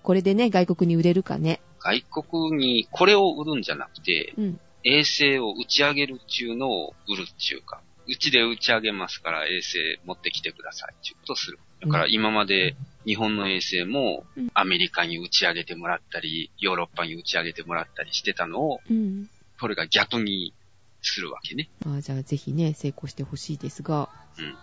[0.03, 1.61] これでね、外国に売れるかね。
[1.79, 4.61] 外国にこれを売るんじゃなくて、うん。
[4.83, 11.59] 衛星を打ち上げるっちゅうのを売るっちゅうか、うちで打ち上げますから衛星持ってきてくださいっていうことをする。
[11.81, 12.77] だから今まで
[13.07, 19.29] 日本の衛星もうんアメリカに打ち上げてもらったり、ヨーロッパに打ち上げてもらったりしてたのを、うん。
[19.59, 20.55] これが逆に
[21.03, 21.69] するわけね。
[21.85, 24.09] まあ、じゃあぜひね、成功してほしいですが、
[24.39, 24.55] うんうん。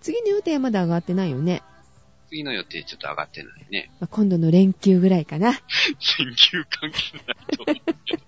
[0.00, 1.62] 次の予定はまだ上がってないよね。
[2.28, 3.90] 次の予定ちょっと上がってないね。
[4.00, 5.52] まあ、今度の連休ぐらいかな。
[6.16, 8.22] 研究関係ないと思うけど。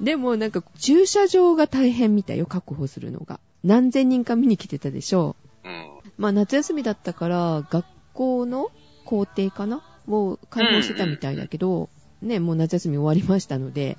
[0.04, 3.40] でもなんか駐車場が大変みたいよ、確保するのが。
[3.64, 5.95] 何千人か見に来てたでしょうん。
[6.18, 8.70] まあ夏休みだったから、学校の
[9.04, 9.82] 校庭かな？
[10.08, 11.88] を開放してたみたいだけど、
[12.22, 13.98] ね、もう夏休み終わりましたので、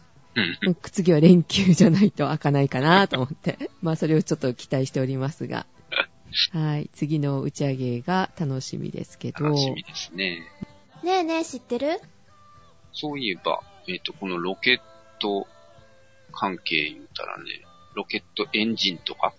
[0.64, 0.76] うん。
[0.82, 3.72] 次は連休じゃないと開かないかなと思って。
[3.82, 5.66] まあそれをちょっと期待しておりますが。
[6.54, 6.90] はい。
[6.94, 9.46] 次の打ち上げが楽しみですけど。
[9.46, 10.44] 楽しみですね。
[11.04, 12.00] ねえねえ、知ってる？
[12.94, 14.80] そういえば、えっ、と、このロケッ
[15.20, 15.48] ト
[16.32, 17.44] 関係言うたらね、
[17.94, 19.34] ロケットエンジンとか、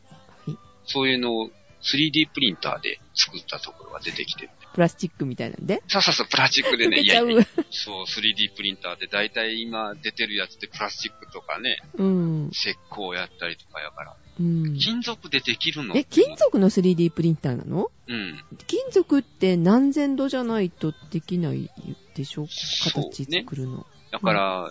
[0.46, 0.52] い
[0.84, 1.50] そういうのを
[1.82, 4.50] 3D プリンターで作ったところが出てきてる。
[4.74, 5.82] プラスチックみたいなんで？
[5.88, 12.48] そうそうそう、プラスチックでね、溶けちゃういやいや、そう、3D プリンターで、だいたい今出てるやつってプラスチックとかね、うん。
[12.52, 14.78] 石膏やったりとかやから、うん。
[14.78, 15.96] 金属でできるの？
[15.96, 17.90] え、金属の 3D プリンターなの？
[18.06, 18.44] うん。
[18.66, 21.70] 金属って何千度じゃないとできない
[22.14, 22.46] でしょ
[22.92, 23.86] 形ね作るの。
[24.12, 24.70] だから、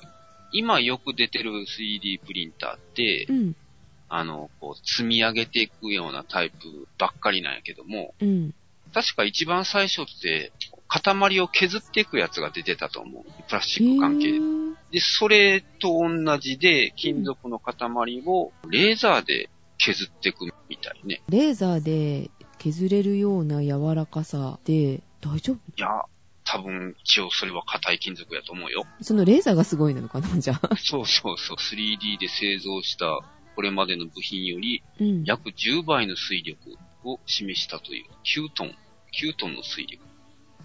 [0.54, 3.56] 今よく出てる 3D プリンターって、うん。
[4.10, 8.54] あの、こう、積み上げていくようなタイプばっかりなんやけども、うん。
[8.94, 10.54] 確か一番最初って、
[10.88, 13.24] 塊を削っていくやつが出てたと思う。
[13.48, 14.40] プラスチへック関係
[14.92, 17.76] で、それと同じで、金属の塊
[18.26, 21.22] をレーザーで削っていくみたいね。
[21.28, 25.56] レーザーで削れるような柔らかさで大丈夫？
[25.56, 26.04] いや、
[26.46, 28.86] 多分、一応それは硬い金属やと思うよ。
[29.02, 30.76] そのレーザーがすごいなのかなじゃあ。
[30.78, 33.20] そうそうそう、3D で製造した
[33.58, 35.24] これまでの部品よりうん。
[35.24, 38.68] 約10倍の水力を示したという9トン、
[39.20, 40.06] 9トンの水力。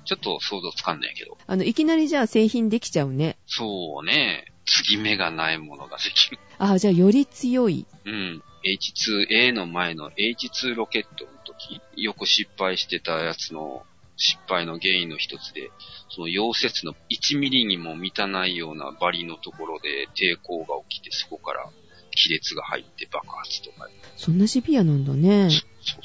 [0.04, 1.38] ちょっと想像つかんないけど。
[1.46, 3.38] あの、いきなりじゃあ製品できちゃうね。
[3.46, 4.44] そうね。
[4.66, 6.38] 継ぎ目がないものができる。
[6.58, 7.86] あ、じゃあより強い。
[8.04, 8.42] うん。
[8.62, 13.86] H2A の前の H2 ロケットの時、よく失敗してたやつの
[14.16, 15.70] 失敗の原因の一つで、
[16.10, 21.70] その溶接の1ミリにも満たないようなバリのところで抵抗が起きて、そこから
[22.12, 23.88] 亀裂が入って爆発とか。
[24.16, 25.50] そんなシビアなんだね。
[25.50, 26.00] そうそう。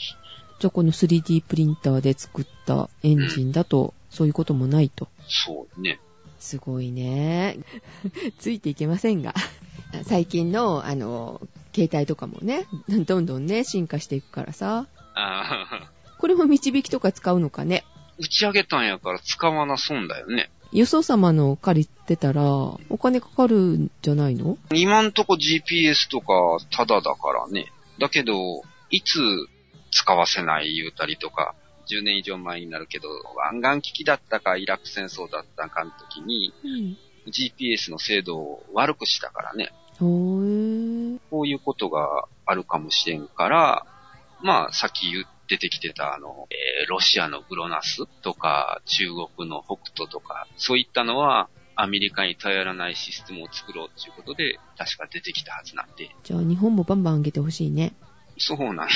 [0.59, 5.07] じゃあこの 3D プリンターで作ったエンジンだと、そういうこともないと。
[5.27, 5.99] そうね。
[6.39, 7.59] すごいね。
[8.39, 9.35] ついていけませんが。
[10.03, 11.41] 最近の、あの、
[11.75, 14.87] 携帯とかもね、どんどんね、進化していくからさ。
[15.13, 17.83] ああ、これも導きとか使うのかね。
[18.17, 20.49] 打ち上げたんやから使わな損だよね。
[20.77, 24.57] よそ様の借りてたら、お金かかるんじゃないの？
[24.71, 27.71] 今んとこ GPS とかタダだからね。
[27.99, 28.61] だけど、
[28.91, 29.19] いつ
[29.91, 31.55] 使わせない言うたりとか、
[31.89, 36.97] 10年以上前になるけど、湾岸危機だったかイラク戦争だったかの時に、うん。
[37.31, 39.71] GPS の精度を悪くしたからね。
[39.99, 43.85] こういうことがあるかもしれんから、
[44.43, 57.93] まあ、さっき言出てきてた、あの、えーロシアのグロナスとか、中国の北斗とか、そういったのは、アメリカに頼らないシステムを作ろうということで、確か出てきたはずなんで、じゃあ日本もバンバン上げてほしいね。
[58.37, 58.93] そうなんよ。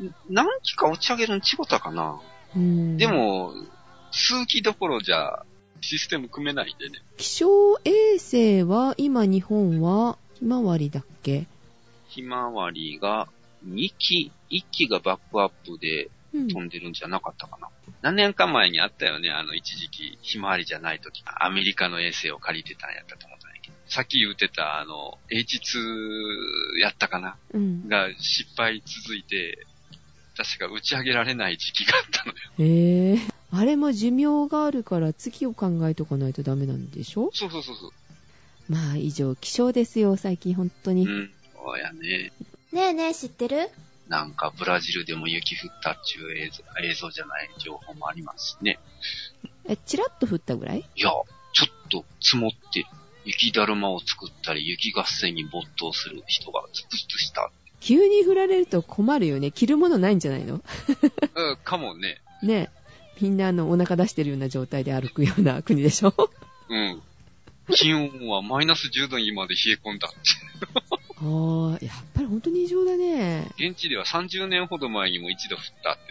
[0.28, 2.20] 何機か打ち上げるんちごたかな。
[2.56, 2.96] うん。
[2.96, 3.52] で、も、
[4.10, 5.44] 数機どころじゃ、
[5.80, 6.98] システム組めないんでね。
[7.18, 7.46] 気象
[7.84, 11.46] 衛星は今日本はひまわりだっけ？
[12.08, 13.28] ひまわりが
[13.66, 16.48] 2機、1機がバックアップでうん。
[16.48, 17.68] 飛んでるんじゃなかったかな。
[18.02, 23.76] 何年か前にあったよね、あの一時期、ひまわりじゃない時、アメリカの衛星を借りてたんやったと思ったんやけど。
[23.86, 27.36] さっき言ってた、あの、H2 やったかな？
[27.52, 27.88] うん。
[27.88, 29.64] が失敗続いて、
[30.36, 32.38] 確か打ち上げられない時期があったのよ。
[32.58, 33.18] へえ。
[33.52, 37.30] あれも寿命があるから月を考えとかないとダメなんでしょ？
[37.32, 37.90] そうそうそうそう。
[38.68, 41.06] まあ以上、気象ですよ、最近本当に。
[41.06, 41.30] うん。
[41.54, 42.32] そうやね。
[42.72, 43.70] ねえねえ知ってる？
[44.08, 48.78] なんかブラジルでも雪降ったっていう映像映像じゃない情報もありますしね。
[49.66, 50.78] え、チラッと降ったぐらい？
[50.80, 51.10] いや、
[51.52, 52.86] ちょっと積もってる。
[53.24, 57.50] 雪だるまを作ったり、雪合戦に没頭する人が続出した。
[57.80, 59.50] 急に降られると困るよね。
[59.50, 60.60] 着るものないんじゃないの？
[61.34, 62.20] うん、かもね。
[62.42, 62.70] ね
[63.20, 66.12] みんなあのお腹出してるような状態で歩くような国でしょ？
[66.68, 67.02] うん。
[67.74, 70.18] 気温はマイナス10度にまで冷え込んだって。
[71.24, 73.48] ああ、やっぱり本当に異常だね。
[73.58, 76.02] 現地では30年ほど前にも一度降ったって。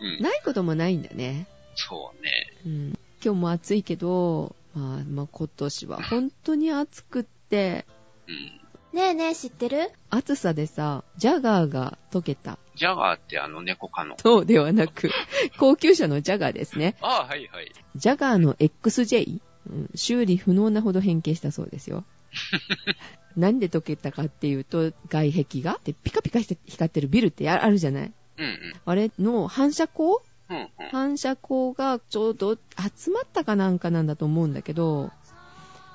[0.00, 0.22] うん。
[0.22, 1.46] ないこともないんだね。
[1.76, 2.52] そうね。
[2.66, 2.98] うん。
[3.24, 7.86] 今日も暑いけど、まあ、まあ今年は本当に暑くって、
[8.28, 8.60] うん。
[8.92, 9.90] ねえねえ知ってる？
[10.10, 12.58] 暑さでさ、ジャガーが溶けた。
[12.76, 14.16] ジャガーってあの猫科の。
[14.18, 15.10] そうではなく、
[15.58, 16.96] 高級車のジャガーですね。
[17.02, 17.72] ああ、はいはい。
[17.94, 19.40] ジャガーの XJ、
[19.70, 22.04] うん、修理不能なほど変形したそうですよ。
[23.36, 25.78] なんで溶けたかっていうと、外壁が？
[25.84, 28.12] でピカピカして光ってるビルってああるじゃない？
[28.38, 28.72] うんうん。
[28.84, 30.16] あれの反射光？
[30.48, 30.68] うんうん。
[30.90, 32.56] 反射光がちょうど
[32.96, 35.10] 集まったかなんかなんだと思うんだけど、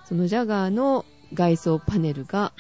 [0.06, 2.54] そのジャガーの外装パネルが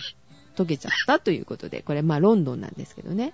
[0.56, 3.34] 溶けちゃったということで、これまあロンドンなんですけどね。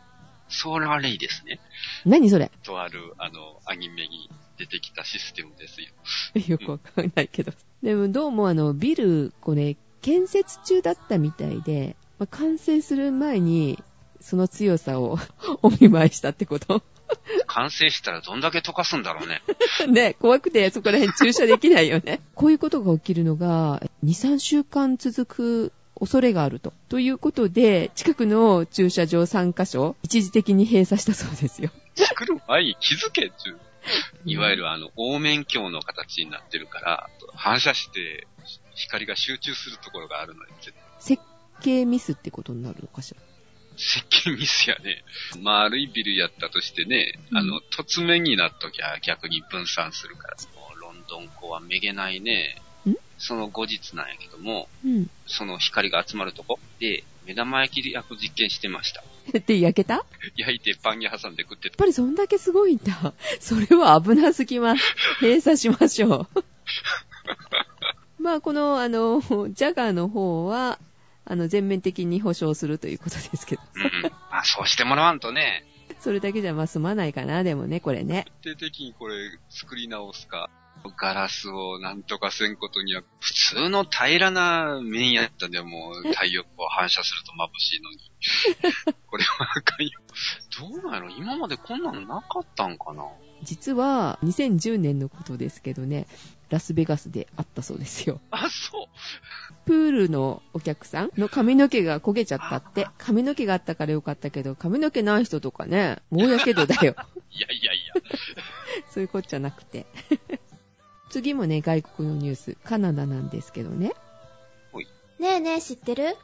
[0.50, 1.60] ソーラーレイですね。
[2.06, 2.52] 何それ？
[2.64, 5.88] とある、あの、アニメに出てきたシステムですよ。
[6.48, 7.54] よくわかんないけど。
[7.84, 13.84] でもどうもあのビル、これ建設中だったみたいで、まあ完成する前に
[14.20, 15.18] その強さを
[15.62, 16.84] お見舞いしたってこと
[17.48, 19.42] 完成したらどんだけ溶かすんだろうね。
[19.88, 22.22] ね、怖くてそこら辺駐車できないよね。
[22.36, 26.74] こういうことが起きるのが、2、3週間続く恐れがあると。
[26.90, 31.72] ということで、近くの駐車場3カ所、一時的に閉鎖したそうですよ。
[31.96, 33.60] 作る前に気づけっちゅう。
[34.26, 38.28] いわゆるあの、凹面鏡の形になってるから、反射して
[38.78, 40.52] 光が集中するところがあるのに、
[41.00, 41.22] 設
[41.62, 43.22] 計ミスってことになるのかしら？
[43.78, 45.04] 設計ミスやね。
[45.42, 52.56] 丸いビルやったとしてね、うんあの、突面になっときゃ逆に分散するから、もうロンドン港はめげないね
[52.90, 52.96] ん？
[53.20, 55.10] その後日なんやけども、うん。
[55.28, 56.60] その光が集まるとこ？
[56.80, 59.04] で、目玉焼き焼く実験してました。
[59.46, 59.94] で、焼けた？
[59.96, 60.04] やっ
[60.38, 61.78] 焼いてパンに挟んで食ってた。
[61.78, 63.14] ぱりそんだけすごいんだ。
[63.40, 64.84] それは危なすぎます。
[65.22, 66.44] 閉鎖しましょう。
[68.28, 69.22] まあ、この、あの、
[69.56, 70.80] ジャガーの方は、
[71.24, 73.62] あの、全面的に保証するということですけど。
[73.76, 74.12] うんうん。
[74.30, 75.64] まあそうしてもらわんとね、
[76.02, 78.26] それだけじゃまあ済まないかな、でもね、これね。
[78.42, 79.16] 徹底的にこれ
[79.50, 80.50] 作り直すか、
[80.98, 87.98] ガラスをなんとかせんことには、普通の平らな面やったでも太陽光反射すると眩しいのに。
[89.08, 90.00] これはあかんよ。
[90.60, 91.10] どうなの？
[91.12, 93.06] 今までこんなのなかったんかな？
[93.44, 96.08] 実は、2010年のことですけどね、
[96.50, 98.20] ラスベガスであったそうですよ。
[98.32, 98.88] あ、そう。
[99.66, 106.96] プールのお客さんの髪の毛が焦げちゃったって、髪の毛があったからよかったけど、髪の毛ない人とかね、もうやけどだよ。
[107.32, 107.94] いやいやいや。
[108.92, 109.86] そういうこっちゃなくて。
[111.10, 113.94] 次もね、外国のニュース、カナダなんですけどね。
[115.20, 116.16] ねえねえ、知ってる？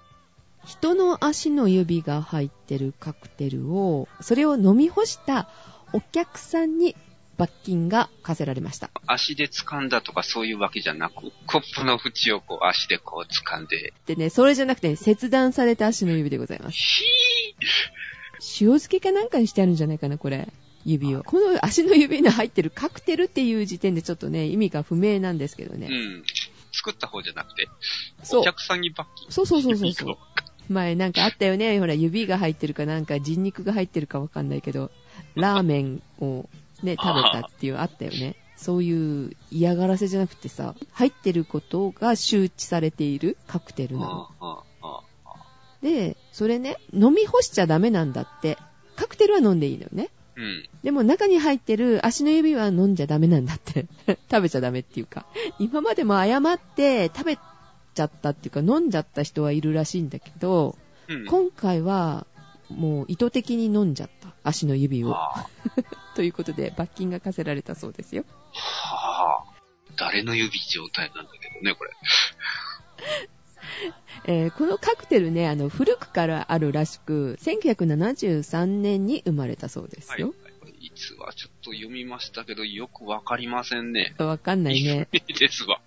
[0.65, 5.49] 人の足の指が入ってるカクテルを、それを飲み干した
[5.93, 6.95] お客さんに
[7.38, 8.90] 罰金が課せられました。
[9.08, 16.78] 足で掴んだとかそういうわけじゃなく、コップの縁をこう足でこう掴んで、でね、それじゃなくて、切断された足の指でございます。
[16.78, 17.04] ひ
[18.62, 20.48] 塩漬けかなんかにしてあるんじゃないかな、これ。
[20.86, 21.24] 指を。
[21.24, 25.78] この足の指に入ってるカクテルっていう時点でちょっとね、意味が不明なんですけどー。
[25.78, 25.88] ね。
[25.90, 26.24] うん。
[26.74, 27.70] 作った方じゃなくて、
[28.24, 29.32] そうお客さんに罰金。
[29.32, 30.18] そうそうそうそうそう
[30.70, 31.80] 前なんかあったよね。
[31.80, 34.92] ほら、指が入ってるかなんか人肉が入ってるかわかんないけど、
[35.36, 36.50] ラーメンを
[36.84, 38.36] ね、食べたっていうあったよね。
[38.56, 44.64] そういう嫌がらせじゃなくてさ、入ってることが周知されているカクテルなの。
[45.82, 48.58] で、それね、飲み干しちゃダメなんだって。
[48.96, 50.10] カクテルは飲んでいいのよね。
[50.36, 50.70] うん。
[50.82, 53.88] でも中に入ってる足の指は飲んじゃダメなんだって。
[54.32, 55.26] 食べちゃダメっていうか。
[55.60, 60.78] 今までも誤って食べちゃったっていうか飲んじゃった人はいるらしいんだけど、
[61.10, 61.26] うん。
[61.26, 62.26] 今回は
[62.70, 65.16] もう意図的に飲んじゃった足の指を。
[66.14, 66.16] はあ。
[66.16, 68.24] ということで罰金が課せられたそうですよ。
[68.53, 69.53] はあ。
[69.97, 71.91] 誰の指状態なんだけどね、これ。
[74.26, 80.22] えーこのカクテルね、あの、古くからあるらしく、1973年に生まれたそうですはい。
[80.22, 80.28] よ。
[80.30, 80.43] これい
[80.94, 84.16] つはちょっと読みましたけど、よくわかりませんね。
[84.18, 85.08] わかんないね。
[85.12, 85.80] ですわ。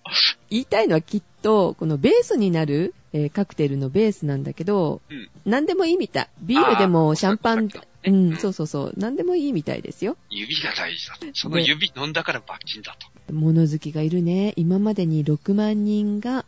[0.49, 6.29] 言いたいのはきっと、このベースになる、えーカクテルのベースなんだけど、うん何でもいいみたい。
[6.41, 7.69] ビールでもシャンパン
[8.05, 8.93] うん、そうそうそう。
[8.95, 10.15] 何でもいいみたいですよ。
[10.29, 11.25] 指が大事だと。
[11.33, 12.95] その指飲んだから罰金だ
[13.27, 13.33] と。
[13.33, 14.53] 物好きがいるね。
[14.55, 16.45] 今までに6万人が、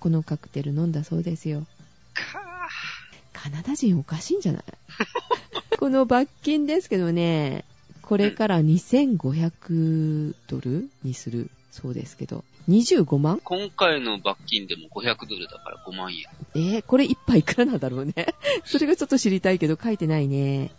[0.00, 1.66] このカクテル飲んだそうですよ。
[2.14, 2.68] か
[3.32, 4.62] カナダ人おかしいんじゃない？
[5.78, 7.64] この罰金ですけどね、
[8.06, 13.40] これから2500ドルにするそうですけど、25万？
[13.44, 16.24] 今回の罰金でも500ドルだから5万円。
[16.54, 18.14] えー、これ一杯いくらなんだろうね。
[18.64, 20.58] それがちょっと知りたいけど書いてないね。
[20.58, 20.70] ね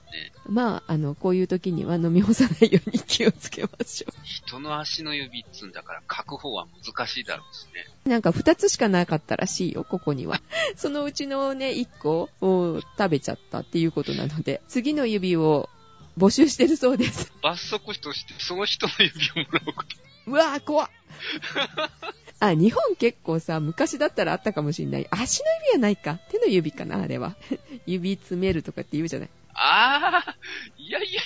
[0.47, 7.86] まあ、あの、こういう時には飲み干さないように気をつけましょ人の足の指っつんだから書く方は難しいだろうしね。
[8.05, 8.09] う。
[8.09, 10.41] なんか二つしかなかったらしいよ、ここには。
[10.75, 15.69] そのうちのね、一個を食べちゃったっていうことなので、次の指を
[16.18, 17.32] 募集してるそうです。
[17.41, 19.97] 罰則としてその人の指をもらうこと。
[20.28, 20.89] うわぁ、怖っ
[22.39, 25.07] あ、日本結構さ、昔だったらあったかもしんない。
[25.09, 26.20] 足の指はないか。
[26.30, 27.36] 手の指かな、あれは。
[27.88, 29.30] 指詰めるとかって言うじゃない。
[29.53, 30.36] ああ、
[30.78, 31.22] いやいやいや。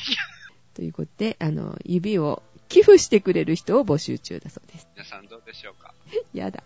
[0.74, 4.88] ということで、あの、指を寄付してくれる人を募集中だそうです。
[4.96, 5.94] 皆さんどうでしょうか？
[6.34, 6.64] やだ。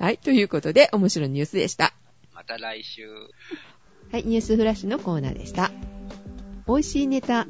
[0.00, 1.92] はい、ということで、面白いニュースでした。
[2.32, 3.08] また来週。
[4.12, 5.70] はい、ニュースフラッシュのコーナーでした。
[6.68, 7.46] 美味しいネタ、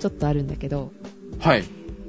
[0.00, 0.92] ちょっとあるんだけど、
[1.38, 1.64] はい。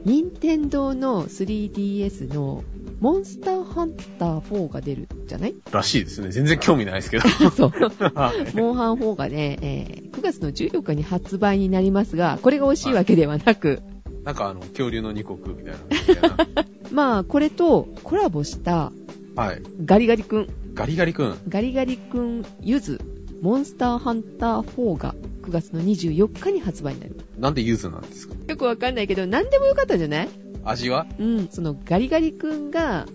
[0.06, 2.64] 任天堂の 3DS の
[3.02, 5.56] モンスターハンター4が出るじゃない？
[5.72, 6.32] らしいですね。
[6.32, 7.28] 全然興味ないですけど。
[7.52, 7.72] そう。
[8.16, 8.56] はい。
[8.56, 13.84] モンハン4がね、えー9月の14日に発売になりますが、これが美味しいわけではなく、
[14.24, 16.38] なんかあの、恐竜の二国みたいなみたいな。
[16.92, 18.92] まあ、これとコラボした
[19.36, 19.62] はい。
[19.86, 21.36] ガリガリ君、ガリガリ君。
[21.50, 23.00] ガリガリ君ゆず、
[23.44, 25.14] モンスターハンター4が
[25.48, 27.26] 9月の24日に発売になります。
[27.40, 28.36] なんでユズなんですか？
[28.48, 30.30] よくわかんないけど、何でもよかったんじゃない？
[30.64, 31.06] 味は？
[31.20, 33.06] うん、そのガリガリ君が、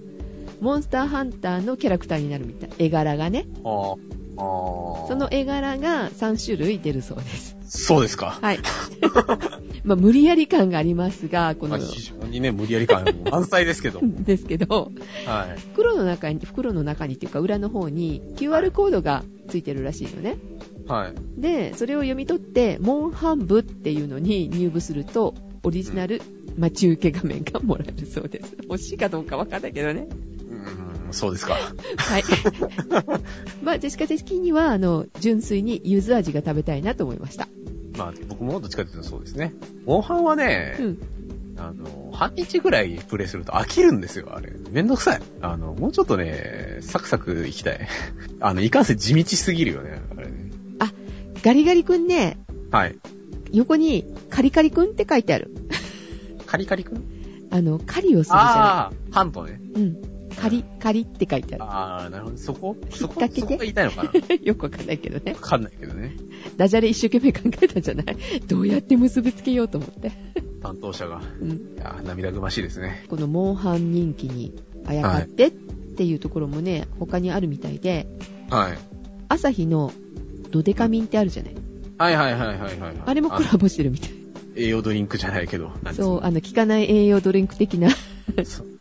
[0.60, 2.70] モンスターハンターのキャラクターになるみたい。
[2.78, 3.46] 絵柄がね。
[3.64, 3.96] あー
[4.38, 5.08] あー。
[5.08, 7.56] その絵柄が3種類出るそうです。
[7.68, 8.38] そうですか？
[8.40, 8.58] はい。
[9.84, 14.00] まあ、無理やり感がありますが、この、まあ、非常にね、無理やり感満載ですけど。
[14.04, 14.92] ですけど、
[15.26, 15.60] はい。
[15.72, 20.36] 袋の中に、袋の中にっていうか裏の方に QR コードがついてるらしいのね。
[20.92, 21.14] はい。
[21.40, 26.20] で、それを読み取って、モンハン部っていうのに入部すると、オリジナル
[26.58, 28.54] 待ち受け画面がもらえるそうです。
[28.64, 30.06] 欲しいかどうかわかんないけどね。
[30.50, 31.54] うーん、そうですか。
[31.96, 32.22] はい。
[33.64, 37.48] まあ、ジェシカ的には、あの、純粋に柚子味が食べたいなと思いました。
[37.96, 39.54] まあ、僕もどっちかというとそうですね。
[39.86, 40.98] モンハンはね、うん。
[41.56, 44.52] あの、半日ぐらいプレイすると飽きるんですよ、あれ。
[44.70, 45.22] めんどくさい。
[45.40, 47.88] あの、もうちょっとね、サクサクいきたい。
[48.40, 50.51] あの、いかんせん地道すぎるよね、あれね。
[51.42, 52.38] ガリガリ君ね、
[52.70, 52.96] はい。
[53.52, 55.50] 横にカリカリ君って書いてある。
[56.46, 57.02] カリカリくん
[57.50, 59.60] あの、狩りをするじゃああ、ハントね。
[59.74, 59.96] うん。
[60.36, 62.36] 仮、仮って書いてああー、なるほど。
[62.38, 62.76] そこ？
[62.90, 63.14] 引そこ？
[63.14, 63.40] っ掛けて？
[63.42, 64.08] そこが言いたいのかな？
[64.08, 64.40] わる。
[64.42, 65.36] よくわかんないけどね。
[65.38, 66.16] かんないけどね。
[66.56, 68.16] ダジャレ一生懸命考えたんじゃない？
[68.48, 70.10] どうやって結びつけようと思って。
[70.62, 71.20] 担当者が。
[71.40, 71.50] うん。
[71.50, 73.04] いやー涙ぐましいですね。
[73.08, 74.54] このモンハン人気に
[74.86, 78.06] あやかってっていうところもね、他にあるみたいで、
[78.48, 78.78] はい。
[79.28, 79.92] 朝日の
[80.52, 81.54] ドデカミンってあるじゃない？
[81.98, 82.94] はいはいはいはいはいはい。
[83.06, 84.10] あれもコラボしてるみたい。
[84.54, 85.72] 栄養ドリンクじゃないけど。
[85.94, 87.88] そう、かあの、効かない栄養ドリンク的な、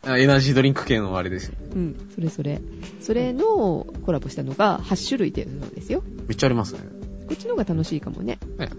[0.06, 1.54] エナジードリンク系のあれですよ。
[1.74, 2.60] うん、それそれ。
[3.00, 6.02] それのコラボしたのが8種類出るそうですよ。
[6.28, 6.80] めっちゃありますね。
[7.26, 8.38] こっちの方が楽しいかもね。
[8.58, 8.70] はい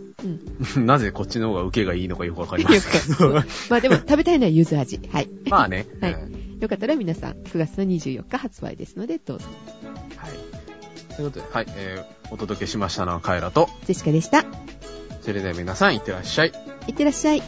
[0.76, 0.86] うん。
[0.86, 3.34] なぜこっちの方が受けがいいのかよくわかりますけど。
[3.70, 5.00] まあでも食べたいのは柚子味。
[5.12, 5.30] はい。
[5.50, 5.88] まあね。
[6.02, 9.46] はいうんよかったら皆さん、9月の24日発売ですので、どうぞ。
[11.16, 14.46] ということで、はい、えー、お届けしましたのはカエラと、ジェシカでした。
[15.22, 16.54] それでは皆さん、いってらっしゃい。
[16.88, 17.44] いってらっしゃい。